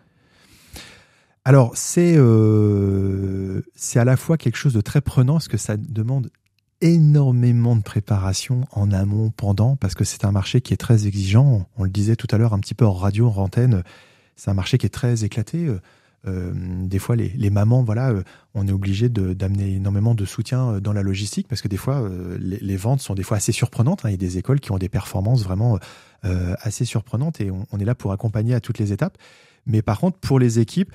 Alors 1.47 1.71
c'est 1.75 2.19
c'est 3.75 3.99
à 3.99 4.05
la 4.05 4.19
fois 4.19 4.37
quelque 4.37 4.57
chose 4.57 4.75
de 4.75 4.83
très 4.83 5.01
prenant 5.01 5.33
parce 5.37 5.49
que 5.49 5.57
ça 5.57 5.79
demande 5.79 6.29
énormément 6.83 7.75
de 7.75 7.81
préparation 7.81 8.67
en 8.71 8.93
amont, 8.93 9.31
pendant, 9.31 9.77
parce 9.77 9.95
que 9.95 10.05
c'est 10.05 10.27
un 10.27 10.31
marché 10.31 10.61
qui 10.61 10.75
est 10.75 10.77
très 10.77 11.07
exigeant. 11.07 11.67
On 11.79 11.85
le 11.85 11.91
disait 11.91 12.17
tout 12.17 12.27
à 12.33 12.37
l'heure 12.37 12.53
un 12.53 12.59
petit 12.59 12.75
peu 12.75 12.85
en 12.85 12.93
radio, 12.93 13.29
en 13.29 13.45
antenne. 13.45 13.83
C'est 14.37 14.51
un 14.51 14.55
marché 14.55 14.77
qui 14.77 14.85
est 14.85 14.91
très 14.91 15.25
éclaté. 15.25 15.71
Euh, 16.27 16.53
des 16.55 16.99
fois, 16.99 17.17
les, 17.17 17.31
les, 17.31 17.51
mamans, 17.51 17.83
voilà, 17.83 18.11
euh, 18.11 18.23
on 18.55 18.67
est 18.69 18.73
obligé 18.73 19.09
d'amener 19.09 19.75
énormément 19.75 20.15
de 20.15 20.25
soutien 20.25 20.75
euh, 20.75 20.81
dans 20.81 20.93
la 20.93 21.03
logistique 21.03 21.49
parce 21.49 21.63
que 21.63 21.69
des 21.69 21.77
fois, 21.77 22.01
euh, 22.01 22.39
les, 22.41 22.59
les, 22.59 22.77
ventes 22.77 23.01
sont 23.01 23.15
des 23.15 23.25
fois 23.25 23.39
assez 23.39 23.53
surprenantes. 23.53 24.05
Hein. 24.05 24.11
Il 24.11 24.13
y 24.13 24.15
a 24.15 24.19
des 24.19 24.39
écoles 24.39 24.61
qui 24.61 24.71
ont 24.73 24.79
des 24.79 24.89
performances 24.89 25.43
vraiment 25.43 25.79
assez 26.61 26.85
surprenantes 26.85 27.41
et 27.41 27.51
on, 27.51 27.67
on, 27.73 27.81
est 27.81 27.85
là 27.85 27.97
pour 27.97 28.13
accompagner 28.13 28.55
à 28.55 28.61
toutes 28.61 28.79
les 28.79 28.93
étapes. 28.93 29.19
Mais 29.67 29.83
par 29.83 29.99
contre, 29.99 30.19
pour 30.19 30.39
les 30.39 30.61
équipes, 30.61 30.93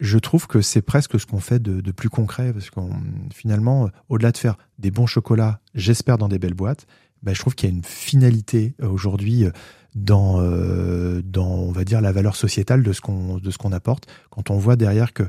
je 0.00 0.18
trouve 0.18 0.46
que 0.46 0.60
c'est 0.60 0.82
presque 0.82 1.18
ce 1.18 1.26
qu'on 1.26 1.40
fait 1.40 1.60
de, 1.60 1.90
plus 1.90 2.08
concret, 2.08 2.52
parce 2.52 2.70
qu'on 2.70 2.90
finalement, 3.34 3.90
au-delà 4.08 4.30
de 4.30 4.38
faire 4.38 4.56
des 4.78 4.90
bons 4.90 5.06
chocolats, 5.06 5.60
j'espère 5.74 6.18
dans 6.18 6.28
des 6.28 6.38
belles 6.38 6.54
boîtes, 6.54 6.86
ben, 7.22 7.34
je 7.34 7.40
trouve 7.40 7.54
qu'il 7.54 7.68
y 7.68 7.72
a 7.72 7.74
une 7.74 7.84
finalité 7.84 8.74
euh, 8.80 8.88
aujourd'hui 8.88 9.44
euh, 9.44 9.50
dans, 9.94 10.40
euh, 10.40 11.22
dans, 11.22 11.48
on 11.48 11.72
va 11.72 11.84
dire, 11.84 12.00
la 12.00 12.12
valeur 12.12 12.36
sociétale 12.36 12.82
de 12.82 12.92
ce 12.92 13.00
qu'on 13.00 13.72
apporte. 13.72 14.06
Quand 14.30 14.50
on 14.50 14.58
voit 14.58 14.76
derrière 14.76 15.12
que, 15.12 15.24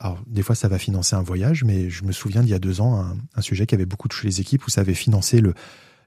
alors 0.00 0.18
des 0.26 0.42
fois 0.42 0.54
ça 0.54 0.68
va 0.68 0.78
financer 0.78 1.16
un 1.16 1.22
voyage, 1.22 1.64
mais 1.64 1.90
je 1.90 2.04
me 2.04 2.12
souviens 2.12 2.42
d'il 2.42 2.50
y 2.50 2.54
a 2.54 2.58
deux 2.58 2.80
ans 2.80 3.04
un, 3.34 3.40
sujet 3.40 3.66
qui 3.66 3.74
avait 3.74 3.86
beaucoup 3.86 4.08
touché 4.08 4.28
les 4.28 4.40
équipes 4.40 4.66
où 4.66 4.70
ça 4.70 4.80
avait 4.80 4.94
financé 4.94 5.40
le, 5.40 5.54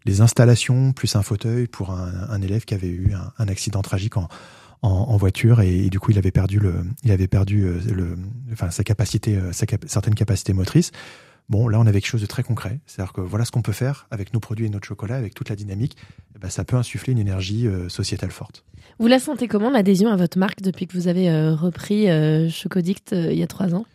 les 0.06 0.22
installations 0.22 0.94
plus 0.94 1.16
un 1.16 1.24
fauteuil 1.24 1.68
pour 1.68 1.92
un, 1.92 2.42
élève 2.42 2.66
qui 2.66 2.74
avait 2.74 2.88
eu 2.88 3.14
un, 3.38 3.48
accident 3.48 3.82
tragique 3.82 4.18
en, 4.18 4.30
en, 4.82 5.18
voiture 5.18 5.62
et, 5.62 5.90
du 5.90 6.00
coup 6.00 6.12
il 6.12 6.18
avait 6.18 6.32
perdu 6.32 6.60
le, 6.60 6.84
il 7.04 7.12
avait 7.12 7.28
perdu 7.28 7.64
euh, 7.64 7.80
le, 7.94 8.18
enfin 8.52 8.72
sa 8.72 8.84
capacité, 8.84 9.36
euh, 9.36 9.52
sa 9.52 9.66
certaines 9.88 10.16
capacités 10.16 10.54
motrices. 10.54 10.92
Bon, 11.52 11.68
là, 11.68 11.82
on 11.82 11.86
avait 11.86 12.00
quelque 12.00 12.10
chose 12.10 12.22
de 12.22 12.28
très 12.28 12.44
concret. 12.44 12.80
C'est-à-dire 12.86 13.12
que 13.12 13.20
voilà 13.20 13.44
ce 13.44 13.52
qu'on 13.52 13.62
peut 13.62 13.74
faire 13.74 14.08
avec 14.10 14.34
nos 14.34 14.40
produits 14.40 14.66
et 14.66 14.70
notre 14.70 14.88
chocolat, 14.88 15.18
avec 15.18 15.34
toute 15.34 15.50
la 15.50 15.58
dynamique. 15.58 15.98
Eh 16.34 16.40
ben, 16.40 16.50
ça 16.50 16.64
peut 16.64 16.78
insuffler 16.78 17.12
une 17.12 17.20
énergie 17.20 17.68
euh, 17.68 17.90
sociétale 17.90 18.32
forte. 18.32 18.64
Vous 19.00 19.08
la 19.08 19.20
sentez 19.20 19.50
comment, 19.50 19.70
l'adhésion 19.70 20.10
à 20.10 20.16
votre 20.16 20.40
marque, 20.40 20.62
depuis 20.62 20.88
que 20.88 20.94
vous 20.94 21.10
avez 21.10 21.30
repris 21.52 22.08
Chocodict 22.50 23.12
il 23.12 23.38
y 23.38 23.44
a 23.44 23.48
trois 23.48 23.76
ans? 23.76 23.86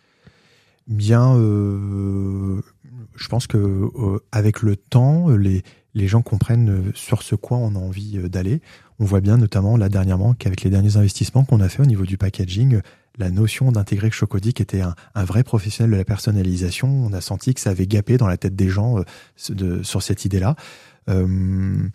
Bien, 0.87 1.35
je 1.37 3.29
pense 3.29 3.47
que 3.47 3.89
avec 4.33 4.63
le 4.63 4.77
temps, 4.77 5.29
les, 5.29 5.63
les 5.95 6.09
gens 6.09 6.23
comprennent 6.23 6.93
sur 6.95 7.23
ce 7.23 7.35
quoi 7.35 7.59
on 7.59 7.75
a 7.75 7.79
envie 7.79 8.19
d'aller. 8.29 8.61
On 8.99 9.05
voit 9.05 9.21
bien 9.21 9.37
notamment 9.37 9.77
là 9.77 9.89
dernièrement 9.89 10.35
qu'avec 10.35 10.63
les 10.63 10.71
derniers 10.71 10.97
investissements 10.97 11.45
qu'on 11.45 11.61
a 11.61 11.69
fait 11.69 11.83
au 11.83 11.87
niveau 11.87 12.05
du 12.05 12.19
packaging, 12.19 12.81
la 13.19 13.31
notion 13.31 13.73
d'intégrer 13.73 14.11
Chocodic 14.11 14.61
était 14.61 14.83
un, 14.83 15.25
vrai 15.25 15.43
professionnel 15.43 15.93
de 15.93 15.97
la 15.97 16.05
personnalisation. 16.05 16.89
On 16.89 17.13
a 17.13 17.21
senti 17.21 17.55
que 17.55 17.61
ça 17.61 17.71
avait 17.71 17.87
gapé 17.87 18.19
dans 18.19 18.27
la 18.27 18.37
tête 18.37 18.57
des 18.57 18.69
gens 18.69 18.99
euh, 18.99 19.83
sur 19.83 20.03
cette 20.03 20.25
idée-là. 20.25 20.57
Euh, 21.09 21.89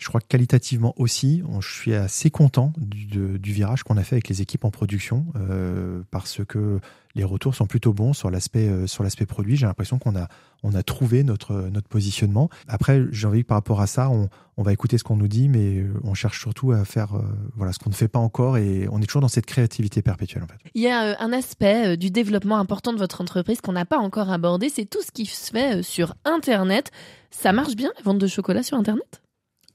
je 0.00 0.08
crois 0.08 0.20
que 0.20 0.26
qualitativement 0.26 0.94
aussi, 0.96 1.42
je 1.60 1.68
suis 1.68 1.94
assez 1.94 2.30
content 2.30 2.72
du, 2.78 3.38
virage 3.52 3.82
qu'on 3.82 3.98
a 3.98 4.02
fait 4.02 4.16
avec 4.16 4.28
les 4.28 4.40
équipes 4.40 4.64
en 4.64 4.70
production 4.70 5.26
euh, 5.36 6.02
parce 6.10 6.40
que 6.48 6.80
les 7.14 7.24
retours 7.24 7.54
sont 7.54 7.66
plutôt 7.66 7.92
bons 7.92 8.12
sur 8.12 8.30
l'aspect 8.30 8.68
euh, 8.68 8.86
sur 8.86 9.02
l'aspect 9.02 9.26
produit. 9.26 9.56
J'ai 9.56 9.66
l'impression 9.66 9.98
qu'on 9.98 10.16
a 10.16 10.28
on 10.62 10.74
a 10.74 10.82
trouvé 10.82 11.22
notre 11.22 11.68
notre 11.70 11.88
positionnement. 11.88 12.48
Après, 12.66 13.02
j'ai 13.10 13.26
envie 13.26 13.42
que 13.42 13.48
par 13.48 13.58
rapport 13.58 13.80
à 13.80 13.86
ça, 13.86 14.08
on, 14.08 14.28
on 14.56 14.62
va 14.62 14.72
écouter 14.72 14.96
ce 14.96 15.04
qu'on 15.04 15.16
nous 15.16 15.28
dit, 15.28 15.48
mais 15.48 15.84
on 16.04 16.14
cherche 16.14 16.40
surtout 16.40 16.72
à 16.72 16.84
faire 16.84 17.16
euh, 17.16 17.22
voilà 17.56 17.72
ce 17.72 17.78
qu'on 17.78 17.90
ne 17.90 17.94
fait 17.94 18.08
pas 18.08 18.20
encore 18.20 18.56
et 18.56 18.88
on 18.90 19.02
est 19.02 19.06
toujours 19.06 19.22
dans 19.22 19.28
cette 19.28 19.46
créativité 19.46 20.00
perpétuelle 20.00 20.44
en 20.44 20.46
fait. 20.46 20.58
Il 20.74 20.82
y 20.82 20.88
a 20.88 21.20
un 21.20 21.32
aspect 21.32 21.98
du 21.98 22.10
développement 22.10 22.58
important 22.58 22.94
de 22.94 22.98
votre 22.98 23.20
entreprise 23.20 23.60
qu'on 23.60 23.72
n'a 23.72 23.84
pas 23.84 23.98
encore 23.98 24.30
abordé, 24.30 24.70
c'est 24.70 24.86
tout 24.86 25.02
ce 25.02 25.10
qui 25.10 25.26
se 25.26 25.50
fait 25.50 25.82
sur 25.82 26.14
Internet. 26.24 26.90
Ça 27.30 27.52
marche 27.52 27.76
bien 27.76 27.92
la 27.96 28.02
vente 28.02 28.18
de 28.18 28.26
chocolat 28.26 28.62
sur 28.62 28.78
Internet? 28.78 29.20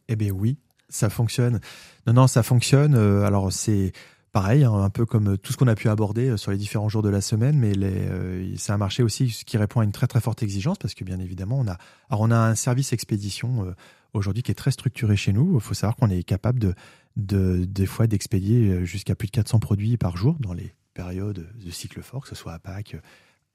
Eh 0.07 0.15
bien 0.15 0.31
oui, 0.31 0.57
ça 0.89 1.09
fonctionne. 1.09 1.59
Non, 2.07 2.13
non, 2.13 2.27
ça 2.27 2.43
fonctionne. 2.43 2.95
Euh, 2.95 3.23
alors 3.23 3.51
c'est 3.51 3.91
pareil, 4.31 4.63
hein, 4.63 4.73
un 4.73 4.89
peu 4.89 5.05
comme 5.05 5.37
tout 5.37 5.53
ce 5.53 5.57
qu'on 5.57 5.67
a 5.67 5.75
pu 5.75 5.89
aborder 5.89 6.29
euh, 6.29 6.37
sur 6.37 6.51
les 6.51 6.57
différents 6.57 6.89
jours 6.89 7.01
de 7.01 7.09
la 7.09 7.21
semaine, 7.21 7.57
mais 7.57 7.73
euh, 7.77 8.53
c'est 8.57 8.71
un 8.71 8.77
marché 8.77 9.01
aussi 9.01 9.27
qui 9.45 9.57
répond 9.57 9.79
à 9.79 9.83
une 9.83 9.91
très 9.91 10.07
très 10.07 10.19
forte 10.19 10.43
exigence 10.43 10.77
parce 10.77 10.93
que 10.93 11.03
bien 11.03 11.19
évidemment 11.19 11.59
on 11.59 11.67
a, 11.67 11.77
alors 12.09 12.21
on 12.21 12.31
a 12.31 12.37
un 12.37 12.55
service 12.55 12.91
expédition 12.93 13.73
aujourd'hui 14.13 14.43
qui 14.43 14.51
est 14.51 14.55
très 14.55 14.71
structuré 14.71 15.15
chez 15.15 15.33
nous. 15.33 15.55
Il 15.55 15.61
faut 15.61 15.73
savoir 15.73 15.95
qu'on 15.95 16.09
est 16.09 16.23
capable 16.23 16.59
de, 16.59 16.73
de 17.15 17.65
des 17.65 17.85
fois 17.85 18.07
d'expédier 18.07 18.85
jusqu'à 18.85 19.15
plus 19.15 19.27
de 19.27 19.31
400 19.31 19.59
produits 19.59 19.97
par 19.97 20.17
jour 20.17 20.35
dans 20.39 20.53
les 20.53 20.75
périodes 20.93 21.47
de 21.55 21.71
cycle 21.71 22.01
fort, 22.01 22.23
que 22.23 22.29
ce 22.29 22.35
soit 22.35 22.53
à 22.53 22.59
Pâques, 22.59 22.97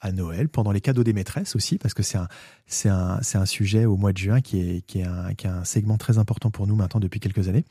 à 0.01 0.13
Noël, 0.13 0.49
pendant 0.49 0.73
les 0.73 0.81
cadeaux 0.81 1.05
des 1.05 1.13
maîtresses 1.13 1.55
aussi, 1.57 1.79
parce 1.79 1.95
que 1.95 2.03
c'est 2.03 2.19
un, 2.19 2.29
c'est 2.67 2.89
un, 2.89 3.21
un 3.35 3.47
sujet 3.47 3.85
au 3.85 3.97
mois 3.97 4.13
de 4.13 4.19
juin 4.19 4.41
qui 4.41 4.61
est, 4.61 4.81
qui 4.87 5.01
est, 5.01 5.05
un, 5.05 5.35
qui 5.35 5.47
est 5.47 5.51
un 5.51 5.65
segment 5.65 5.99
très 5.99 6.19
important 6.19 6.51
pour 6.51 6.67
nous 6.67 6.75
maintenant 6.75 7.01
depuis 7.01 7.21
quelques 7.21 7.49
années. 7.49 7.65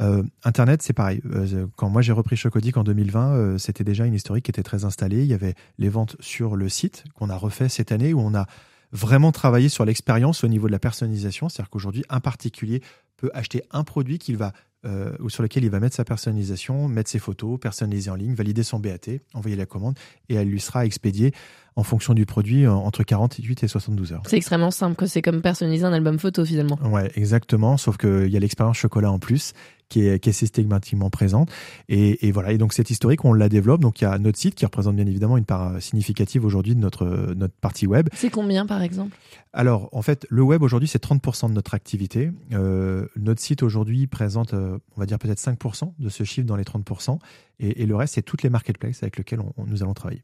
Euh, 0.00 0.22
Internet, 0.44 0.82
c'est 0.82 0.92
pareil. 0.92 1.20
Euh, 1.26 1.66
quand 1.76 1.90
moi 1.90 2.02
j'ai 2.02 2.12
repris 2.12 2.36
Chocodic 2.36 2.76
en 2.76 2.84
2020, 2.84 3.32
euh, 3.32 3.58
c'était 3.58 3.84
déjà 3.84 4.06
une 4.06 4.14
historique 4.14 4.44
qui 4.44 4.50
était 4.50 4.62
très 4.62 4.84
installée. 4.84 5.22
Il 5.22 5.26
y 5.26 5.34
avait 5.34 5.54
les 5.78 5.88
ventes 5.88 6.16
sur 6.20 6.56
le 6.56 6.68
site 6.68 7.04
qu'on 7.14 7.30
a 7.30 7.36
refait 7.36 7.68
cette 7.68 7.90
année 7.90 8.14
où 8.14 8.20
on 8.20 8.34
a 8.34 8.46
vraiment 8.92 9.32
travaillé 9.32 9.68
sur 9.68 9.84
l'expérience 9.84 10.44
au 10.44 10.48
niveau 10.48 10.66
de 10.68 10.72
la 10.72 10.78
personnalisation. 10.78 11.48
C'est-à-dire 11.48 11.70
qu'aujourd'hui, 11.70 12.04
un 12.08 12.20
particulier 12.20 12.80
peut 13.16 13.30
acheter 13.34 13.62
un 13.72 13.84
produit 13.84 14.18
qu'il 14.18 14.36
va 14.36 14.52
euh, 14.84 15.16
ou 15.18 15.28
sur 15.28 15.42
lequel 15.42 15.64
il 15.64 15.70
va 15.70 15.80
mettre 15.80 15.96
sa 15.96 16.04
personnalisation, 16.04 16.88
mettre 16.88 17.10
ses 17.10 17.18
photos, 17.18 17.58
personnaliser 17.58 18.10
en 18.10 18.14
ligne, 18.14 18.34
valider 18.34 18.62
son 18.62 18.78
BAT, 18.78 19.20
envoyer 19.34 19.56
la 19.56 19.66
commande 19.66 19.98
et 20.28 20.34
elle 20.34 20.48
lui 20.48 20.60
sera 20.60 20.86
expédiée 20.86 21.32
en 21.78 21.84
fonction 21.84 22.12
du 22.12 22.26
produit 22.26 22.66
entre 22.66 23.04
48 23.04 23.62
et 23.62 23.68
72 23.68 24.12
heures. 24.12 24.22
C'est 24.26 24.36
extrêmement 24.36 24.72
simple, 24.72 25.06
c'est 25.06 25.22
comme 25.22 25.40
personnaliser 25.40 25.84
un 25.84 25.92
album 25.92 26.18
photo 26.18 26.44
finalement. 26.44 26.76
Ouais, 26.82 27.10
exactement, 27.14 27.76
sauf 27.76 27.96
qu'il 27.96 28.26
y 28.26 28.36
a 28.36 28.40
l'expérience 28.40 28.76
chocolat 28.76 29.12
en 29.12 29.20
plus 29.20 29.54
qui 29.88 30.06
est, 30.06 30.18
qui 30.18 30.28
est 30.28 30.32
systématiquement 30.32 31.10
présente. 31.10 31.50
Et, 31.88 32.26
et, 32.26 32.32
voilà. 32.32 32.52
Et 32.52 32.58
donc, 32.58 32.72
cette 32.72 32.90
historique, 32.90 33.24
on 33.24 33.32
la 33.32 33.48
développe. 33.48 33.80
Donc, 33.80 34.00
il 34.00 34.04
y 34.04 34.06
a 34.06 34.18
notre 34.18 34.38
site 34.38 34.54
qui 34.54 34.64
représente 34.64 34.96
bien 34.96 35.06
évidemment 35.06 35.36
une 35.36 35.44
part 35.44 35.74
euh, 35.74 35.80
significative 35.80 36.44
aujourd'hui 36.44 36.74
de 36.74 36.80
notre, 36.80 37.06
notre 37.34 37.54
partie 37.54 37.86
web. 37.86 38.08
C'est 38.12 38.30
combien, 38.30 38.66
par 38.66 38.82
exemple? 38.82 39.16
Alors, 39.52 39.88
en 39.92 40.02
fait, 40.02 40.26
le 40.28 40.42
web 40.42 40.62
aujourd'hui, 40.62 40.88
c'est 40.88 41.02
30% 41.02 41.48
de 41.48 41.54
notre 41.54 41.74
activité. 41.74 42.30
Euh, 42.52 43.06
notre 43.16 43.40
site 43.40 43.62
aujourd'hui 43.62 44.06
présente, 44.06 44.52
euh, 44.54 44.78
on 44.96 45.00
va 45.00 45.06
dire 45.06 45.18
peut-être 45.18 45.40
5% 45.40 45.94
de 45.98 46.08
ce 46.08 46.24
chiffre 46.24 46.46
dans 46.46 46.56
les 46.56 46.64
30%. 46.64 47.18
Et, 47.60 47.82
et 47.82 47.86
le 47.86 47.96
reste, 47.96 48.14
c'est 48.14 48.22
toutes 48.22 48.42
les 48.42 48.50
marketplaces 48.50 49.02
avec 49.02 49.16
lesquelles 49.16 49.40
on, 49.40 49.64
nous 49.66 49.82
allons 49.82 49.94
travailler. 49.94 50.22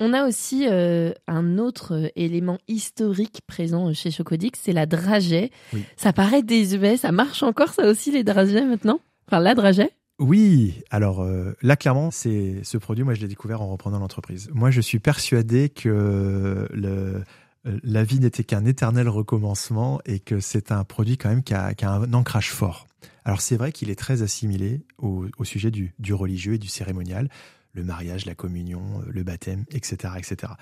On 0.00 0.12
a 0.12 0.26
aussi 0.28 0.66
euh, 0.68 1.12
un 1.26 1.58
autre 1.58 1.94
euh, 1.94 2.08
élément 2.14 2.58
historique 2.68 3.40
présent 3.48 3.92
chez 3.92 4.12
Chocodix, 4.12 4.52
c'est 4.62 4.72
la 4.72 4.86
dragée. 4.86 5.50
Ça 5.96 6.12
paraît 6.12 6.44
désuet, 6.44 6.96
ça 6.96 7.10
marche 7.10 7.42
encore 7.42 7.70
ça 7.70 7.88
aussi 7.88 8.12
les 8.12 8.22
dragées 8.22 8.64
maintenant? 8.64 9.00
Enfin 9.26 9.40
la 9.40 9.56
dragée? 9.56 9.90
Oui, 10.20 10.82
alors 10.90 11.22
euh, 11.22 11.52
là 11.62 11.76
clairement, 11.76 12.12
c'est 12.12 12.60
ce 12.62 12.78
produit, 12.78 13.02
moi 13.02 13.14
je 13.14 13.20
l'ai 13.22 13.28
découvert 13.28 13.60
en 13.60 13.66
reprenant 13.68 13.98
l'entreprise. 13.98 14.48
Moi 14.52 14.70
je 14.70 14.80
suis 14.80 15.00
persuadé 15.00 15.68
que 15.68 16.68
le, 16.70 17.24
la 17.64 18.04
vie 18.04 18.20
n'était 18.20 18.44
qu'un 18.44 18.64
éternel 18.66 19.08
recommencement 19.08 20.00
et 20.06 20.20
que 20.20 20.38
c'est 20.38 20.70
un 20.70 20.84
produit 20.84 21.18
quand 21.18 21.28
même 21.28 21.42
qui 21.42 21.54
a, 21.54 21.74
un 21.82 22.12
ancrage 22.12 22.52
fort. 22.52 22.86
Alors 23.24 23.40
c'est 23.40 23.56
vrai 23.56 23.72
qu'il 23.72 23.90
est 23.90 23.98
très 23.98 24.22
assimilé 24.22 24.80
au, 24.98 25.26
sujet 25.42 25.72
du, 25.72 25.92
du, 25.98 26.14
religieux 26.14 26.54
et 26.54 26.58
du 26.58 26.68
cérémonial, 26.68 27.28
le 27.72 27.84
mariage, 27.84 28.26
la 28.26 28.34
communion, 28.34 29.02
le 29.06 29.22
baptême, 29.22 29.64
etc., 29.70 30.14
etc. 30.16 30.52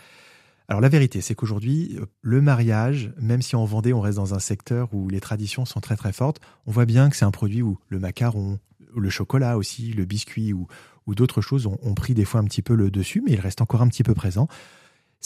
Alors 0.69 0.81
la 0.81 0.88
vérité, 0.88 1.21
c'est 1.21 1.35
qu'aujourd'hui, 1.35 1.97
le 2.23 2.40
mariage, 2.40 3.12
même 3.21 3.40
si 3.40 3.55
en 3.55 3.64
Vendée, 3.64 3.92
on 3.92 4.01
reste 4.01 4.16
dans 4.16 4.35
un 4.35 4.40
secteur 4.40 4.92
où 4.92 5.09
les 5.09 5.21
traditions 5.21 5.64
sont 5.64 5.81
très 5.81 5.97
très 5.97 6.12
fortes, 6.12 6.40
on 6.66 6.73
voit 6.73 6.87
bien 6.87 7.09
que 7.09 7.16
c'est 7.16 7.25
un 7.25 7.31
produit 7.31 7.62
où 7.62 7.79
le 7.88 8.01
macaron, 8.01 8.59
le 8.97 9.11
chocolat 9.11 9.57
aussi, 9.57 9.92
le 9.92 10.05
biscuit 10.05 10.53
ou, 10.53 10.66
ou 11.07 11.14
d'autres 11.14 11.40
choses 11.40 11.66
ont, 11.66 11.95
pris 11.95 12.14
des 12.14 12.25
fois 12.25 12.40
un 12.40 12.45
petit 12.45 12.62
peu 12.62 12.75
le 12.75 12.90
dessus, 12.90 13.23
mais 13.25 13.33
il 13.33 13.40
reste 13.40 13.61
encore 13.61 13.83
un 13.83 13.88
petit 13.88 14.03
peu 14.03 14.14
présent. 14.14 14.49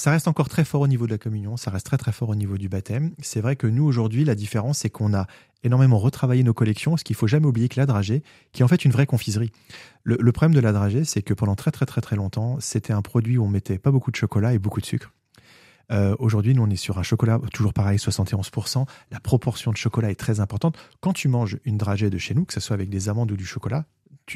Ça 0.01 0.13
reste 0.13 0.29
encore 0.29 0.49
très 0.49 0.65
fort 0.65 0.81
au 0.81 0.87
niveau 0.87 1.05
de 1.05 1.11
la 1.11 1.19
communion, 1.19 1.59
ça 1.59 1.71
reste 1.71 1.85
très 1.85 1.99
très 1.99 2.11
fort 2.11 2.31
au 2.31 2.35
niveau 2.35 2.57
du 2.57 2.71
baptême. 2.71 3.13
C'est 3.19 3.43
vrai 3.43 3.55
que 3.55 3.67
nous 3.67 3.85
aujourd'hui, 3.85 4.25
la 4.25 4.35
différence, 4.35 4.79
c'est 4.79 4.89
qu'on 4.89 5.13
a 5.13 5.27
énormément 5.63 5.99
retravaillé 5.99 6.43
nos 6.43 6.55
collections, 6.55 6.97
ce 6.97 7.05
qu'il 7.05 7.15
faut 7.15 7.27
jamais 7.27 7.45
oublier 7.45 7.69
que 7.69 7.79
la 7.79 7.85
dragée, 7.85 8.23
qui 8.53 8.63
est 8.63 8.65
en 8.65 8.69
fait 8.69 8.83
une 8.87 8.93
vraie 8.93 9.05
confiserie. 9.05 9.53
Le, 10.03 10.17
le 10.19 10.33
problème 10.33 10.55
de 10.55 10.61
la 10.61 10.73
dragée, 10.73 11.05
c'est 11.05 11.21
que 11.21 11.35
pendant 11.35 11.55
très 11.55 11.71
très 11.71 11.85
très 11.85 12.01
très 12.01 12.17
longtemps, 12.17 12.57
c'était 12.61 12.95
un 12.95 13.03
produit 13.03 13.37
où 13.37 13.45
on 13.45 13.49
mettait 13.49 13.79
pas 13.79 13.91
beaucoup 13.91 14.11
de 14.11 14.17
chocolat 14.17 14.55
et 14.55 14.59
beaucoup 14.59 14.81
de 14.81 14.87
sucre. 14.87 15.13
Euh, 15.93 16.17
aujourd'hui, 16.19 16.55
nous, 16.55 16.63
on 16.63 16.71
est 16.71 16.77
sur 16.77 16.99
un 16.99 17.03
chocolat, 17.03 17.39
toujours 17.53 17.75
pareil, 17.75 17.99
71%. 17.99 18.87
La 19.11 19.21
proportion 19.21 19.71
de 19.71 19.77
chocolat 19.77 20.11
est 20.11 20.19
très 20.19 20.41
importante. 20.41 20.79
Quand 21.03 21.13
tu 21.13 21.29
manges 21.29 21.59
une 21.67 21.77
dragée 21.77 22.09
de 22.09 22.17
chez 22.17 22.33
nous, 22.33 22.47
que 22.47 22.55
ce 22.55 22.61
soit 22.61 22.73
avec 22.73 22.89
des 22.89 23.11
amandes 23.11 23.33
ou 23.33 23.37
du 23.37 23.45
chocolat, 23.45 23.85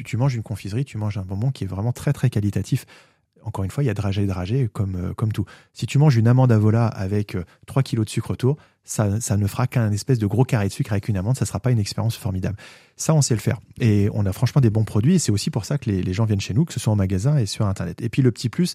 tu, 0.03 0.17
manges 0.17 0.35
une 0.35 0.43
confiserie, 0.43 0.85
tu 0.85 0.97
manges 0.97 1.17
un 1.17 1.23
bonbon 1.23 1.51
qui 1.51 1.63
est 1.63 1.67
vraiment 1.67 1.93
très, 1.93 2.13
très 2.13 2.29
qualitatif. 2.29 2.85
Encore 3.45 3.63
une 3.63 3.71
fois, 3.71 3.83
il 3.83 3.87
y 3.87 3.91
a 3.91 3.93
dragée 3.93 4.23
et 4.23 4.27
dragée 4.27 4.67
comme, 4.73 4.95
euh, 4.95 5.13
comme 5.13 5.31
tout. 5.31 5.45
Si 5.71 5.85
tu 5.85 5.99
manges 5.99 6.17
une 6.17 6.27
amande 6.27 6.51
à 6.51 6.57
vola 6.57 6.87
avec 6.87 7.37
3 7.67 7.79
euh, 7.79 7.83
kilos 7.83 8.05
de 8.05 8.09
sucre 8.09 8.31
autour, 8.31 8.57
ça, 8.83 9.21
ça 9.21 9.37
ne 9.37 9.45
fera 9.45 9.67
qu'un 9.67 9.91
espèce 9.91 10.19
de 10.19 10.25
gros 10.25 10.43
carré 10.43 10.67
de 10.67 10.73
sucre 10.73 10.91
avec 10.91 11.07
une 11.07 11.17
amande, 11.17 11.37
ça 11.37 11.45
ne 11.45 11.47
sera 11.47 11.59
pas 11.59 11.71
une 11.71 11.79
expérience 11.79 12.17
formidable. 12.17 12.57
Ça, 12.97 13.13
on 13.13 13.21
sait 13.21 13.35
le 13.35 13.39
faire. 13.39 13.59
Et 13.79 14.09
on 14.13 14.25
a 14.25 14.33
franchement 14.33 14.61
des 14.61 14.71
bons 14.71 14.83
produits 14.83 15.15
et 15.15 15.19
c'est 15.19 15.31
aussi 15.31 15.51
pour 15.51 15.65
ça 15.65 15.77
que 15.77 15.89
les, 15.89 16.13
gens 16.13 16.25
viennent 16.25 16.41
chez 16.41 16.53
nous, 16.53 16.65
que 16.65 16.73
ce 16.73 16.79
soit 16.79 16.91
en 16.91 16.95
magasin 16.95 17.37
et 17.37 17.45
sur 17.45 17.67
Internet. 17.67 18.01
Et 18.01 18.09
puis 18.09 18.23
le 18.23 18.31
petit 18.31 18.49
plus, 18.49 18.73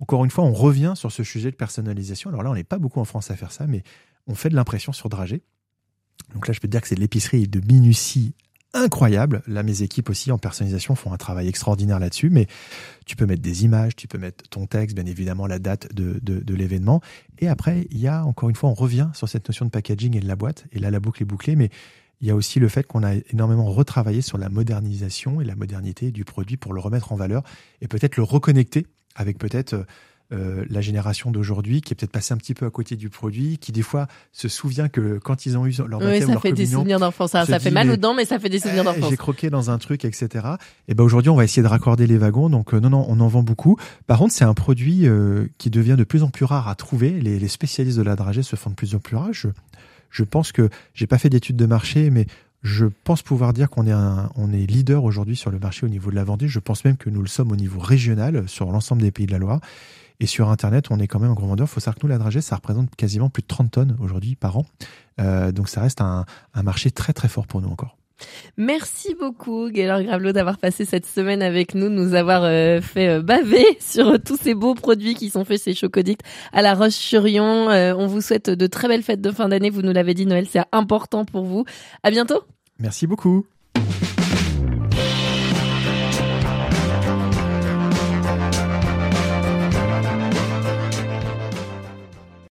encore 0.00 0.24
une 0.24 0.30
fois, 0.30 0.44
on 0.44 0.52
revient 0.52 0.94
sur 0.96 1.12
ce 1.12 1.22
sujet 1.22 1.50
de 1.52 1.56
personnalisation. 1.56 2.30
Alors 2.30 2.42
là, 2.42 2.50
on 2.50 2.54
n'est 2.54 2.64
pas 2.64 2.78
beaucoup 2.78 3.00
en 3.00 3.04
France 3.04 3.30
à 3.30 3.36
faire 3.36 3.52
ça, 3.52 3.66
mais 3.68 3.84
on 4.26 4.34
fait 4.34 4.48
de 4.48 4.56
l'impression 4.56 4.92
sur 4.92 5.08
dragée. 5.08 5.42
Donc 6.34 6.48
là, 6.48 6.52
je 6.52 6.60
peux 6.60 6.66
te 6.66 6.72
dire 6.72 6.80
que 6.80 6.88
c'est 6.88 6.96
de 6.96 7.00
l'épicerie 7.00 7.46
de 7.46 7.60
minutie 7.60 8.34
incroyable. 8.74 9.42
Là, 9.46 9.62
mes 9.62 9.82
équipes 9.82 10.10
aussi 10.10 10.32
en 10.32 10.38
personnalisation 10.38 10.94
font 10.94 11.12
un 11.12 11.16
travail 11.16 11.48
extraordinaire 11.48 11.98
là-dessus, 11.98 12.30
mais 12.30 12.46
tu 13.06 13.16
peux 13.16 13.26
mettre 13.26 13.42
des 13.42 13.64
images, 13.64 13.96
tu 13.96 14.08
peux 14.08 14.18
mettre 14.18 14.48
ton 14.48 14.66
texte, 14.66 14.94
bien 14.94 15.06
évidemment 15.06 15.46
la 15.46 15.58
date 15.58 15.94
de, 15.94 16.18
de, 16.22 16.54
l'événement. 16.54 17.00
Et 17.38 17.48
après, 17.48 17.86
il 17.90 17.98
y 17.98 18.08
a, 18.08 18.24
encore 18.24 18.48
une 18.48 18.56
fois, 18.56 18.70
on 18.70 18.74
revient 18.74 19.08
sur 19.14 19.28
cette 19.28 19.48
notion 19.48 19.66
de 19.66 19.70
packaging 19.70 20.16
et 20.16 20.20
de 20.20 20.28
la 20.28 20.36
boîte. 20.36 20.64
Et 20.72 20.78
là, 20.78 20.90
la 20.90 21.00
boucle 21.00 21.22
est 21.22 21.26
bouclée, 21.26 21.56
mais 21.56 21.70
il 22.20 22.28
y 22.28 22.30
a 22.30 22.36
aussi 22.36 22.60
le 22.60 22.68
fait 22.68 22.86
qu'on 22.86 23.02
a 23.02 23.14
énormément 23.32 23.66
retravaillé 23.66 24.22
sur 24.22 24.38
la 24.38 24.48
modernisation 24.48 25.40
et 25.40 25.44
la 25.44 25.56
modernité 25.56 26.12
du 26.12 26.24
produit 26.24 26.56
pour 26.56 26.72
le 26.72 26.80
remettre 26.80 27.12
en 27.12 27.16
valeur 27.16 27.42
et 27.80 27.88
peut-être 27.88 28.16
le 28.16 28.22
reconnecter 28.22 28.86
avec 29.16 29.38
peut-être 29.38 29.84
euh, 30.32 30.42
euh, 30.42 30.64
la 30.68 30.80
génération 30.80 31.30
d'aujourd'hui 31.30 31.80
qui 31.82 31.92
est 31.92 31.96
peut-être 31.96 32.10
passée 32.10 32.34
un 32.34 32.36
petit 32.36 32.54
peu 32.54 32.66
à 32.66 32.70
côté 32.70 32.96
du 32.96 33.10
produit, 33.10 33.58
qui 33.58 33.72
des 33.72 33.82
fois 33.82 34.06
se 34.32 34.48
souvient 34.48 34.88
que 34.88 35.18
quand 35.18 35.46
ils 35.46 35.56
ont 35.56 35.66
eu 35.66 35.74
leur 35.88 36.00
baptême, 36.00 36.28
oui, 36.28 36.34
ça 36.34 36.40
fait 36.40 36.52
des 36.52 36.66
souvenirs 36.66 36.98
d'enfance. 36.98 37.30
Ça, 37.30 37.58
fait 37.58 37.70
mal 37.70 37.90
aux 37.90 37.96
dents, 37.96 38.14
mais 38.14 38.24
ça 38.24 38.38
fait 38.38 38.48
des 38.48 38.58
souvenirs 38.58 38.84
d'enfance. 38.84 39.10
J'ai 39.10 39.16
croqué 39.16 39.50
dans 39.50 39.70
un 39.70 39.78
truc, 39.78 40.04
etc. 40.04 40.46
Et 40.88 40.94
ben 40.94 41.04
aujourd'hui, 41.04 41.30
on 41.30 41.36
va 41.36 41.44
essayer 41.44 41.62
de 41.62 41.68
raccorder 41.68 42.06
les 42.06 42.18
wagons. 42.18 42.50
Donc 42.50 42.74
euh, 42.74 42.80
non, 42.80 42.90
non, 42.90 43.06
on 43.08 43.20
en 43.20 43.28
vend 43.28 43.42
beaucoup. 43.42 43.76
Par 44.06 44.18
contre, 44.18 44.32
c'est 44.32 44.44
un 44.44 44.54
produit 44.54 45.06
qui 45.58 45.70
devient 45.70 45.96
de 45.98 46.04
plus 46.04 46.22
en 46.22 46.30
plus 46.30 46.44
rare 46.44 46.68
à 46.68 46.74
trouver. 46.74 47.10
Les, 47.20 47.38
les, 47.38 47.48
spécialistes 47.48 47.98
de 47.98 48.02
la 48.02 48.16
dragée 48.16 48.42
se 48.42 48.56
font 48.56 48.70
de 48.70 48.74
plus 48.74 48.94
en 48.94 48.98
plus 48.98 49.16
rares. 49.16 49.32
Je, 49.32 49.48
je 50.10 50.24
pense 50.24 50.52
que 50.52 50.68
j'ai 50.94 51.06
pas 51.06 51.18
fait 51.18 51.28
d'études 51.28 51.56
de 51.56 51.66
marché, 51.66 52.10
mais 52.10 52.26
je 52.62 52.86
pense 52.86 53.22
pouvoir 53.22 53.52
dire 53.52 53.70
qu'on 53.70 53.86
est, 53.86 53.92
un, 53.92 54.30
on 54.36 54.52
est 54.52 54.66
leader 54.66 55.04
aujourd'hui 55.04 55.36
sur 55.36 55.50
le 55.50 55.58
marché 55.58 55.84
au 55.84 55.88
niveau 55.88 56.10
de 56.10 56.16
la 56.16 56.24
Vendée. 56.24 56.48
Je 56.48 56.60
pense 56.60 56.84
même 56.84 56.96
que 56.96 57.10
nous 57.10 57.20
le 57.20 57.28
sommes 57.28 57.50
au 57.50 57.56
niveau 57.56 57.80
régional 57.80 58.48
sur 58.48 58.70
l'ensemble 58.70 59.02
des 59.02 59.10
pays 59.10 59.26
de 59.26 59.32
la 59.32 59.38
Loire. 59.38 59.60
Et 60.22 60.26
sur 60.26 60.50
Internet, 60.50 60.86
on 60.90 61.00
est 61.00 61.08
quand 61.08 61.18
même 61.18 61.32
un 61.32 61.34
grand 61.34 61.48
vendeur. 61.48 61.66
Il 61.66 61.70
faut 61.70 61.80
savoir 61.80 61.96
que 61.96 62.06
nous, 62.06 62.08
la 62.08 62.16
dragée, 62.16 62.40
ça 62.40 62.54
représente 62.54 62.94
quasiment 62.94 63.28
plus 63.28 63.42
de 63.42 63.48
30 63.48 63.72
tonnes 63.72 63.96
aujourd'hui 64.00 64.36
par 64.36 64.56
an. 64.56 64.64
Euh, 65.20 65.50
donc 65.50 65.68
ça 65.68 65.80
reste 65.80 66.00
un, 66.00 66.26
un 66.54 66.62
marché 66.62 66.92
très 66.92 67.12
très 67.12 67.26
fort 67.26 67.48
pour 67.48 67.60
nous 67.60 67.68
encore. 67.68 67.96
Merci 68.56 69.16
beaucoup, 69.18 69.68
Gaylor 69.68 70.00
Gravelot, 70.00 70.30
d'avoir 70.30 70.58
passé 70.58 70.84
cette 70.84 71.06
semaine 71.06 71.42
avec 71.42 71.74
nous, 71.74 71.88
de 71.88 71.94
nous 71.94 72.14
avoir 72.14 72.44
euh, 72.44 72.80
fait 72.80 73.08
euh, 73.08 73.20
baver 73.20 73.66
sur 73.80 74.22
tous 74.22 74.36
ces 74.36 74.54
beaux 74.54 74.74
produits 74.74 75.14
qui 75.14 75.28
sont 75.28 75.44
faits 75.44 75.60
chez 75.60 75.74
Chocodict 75.74 76.20
à 76.52 76.62
La 76.62 76.74
Roche-sur-Yon. 76.74 77.96
On 77.98 78.06
vous 78.06 78.20
souhaite 78.20 78.48
de 78.48 78.66
très 78.68 78.86
belles 78.86 79.02
fêtes 79.02 79.22
de 79.22 79.32
fin 79.32 79.48
d'année. 79.48 79.70
Vous 79.70 79.82
nous 79.82 79.92
l'avez 79.92 80.14
dit, 80.14 80.26
Noël, 80.26 80.46
c'est 80.48 80.62
important 80.70 81.24
pour 81.24 81.42
vous. 81.42 81.64
À 82.04 82.12
bientôt. 82.12 82.44
Merci 82.78 83.08
beaucoup. 83.08 83.44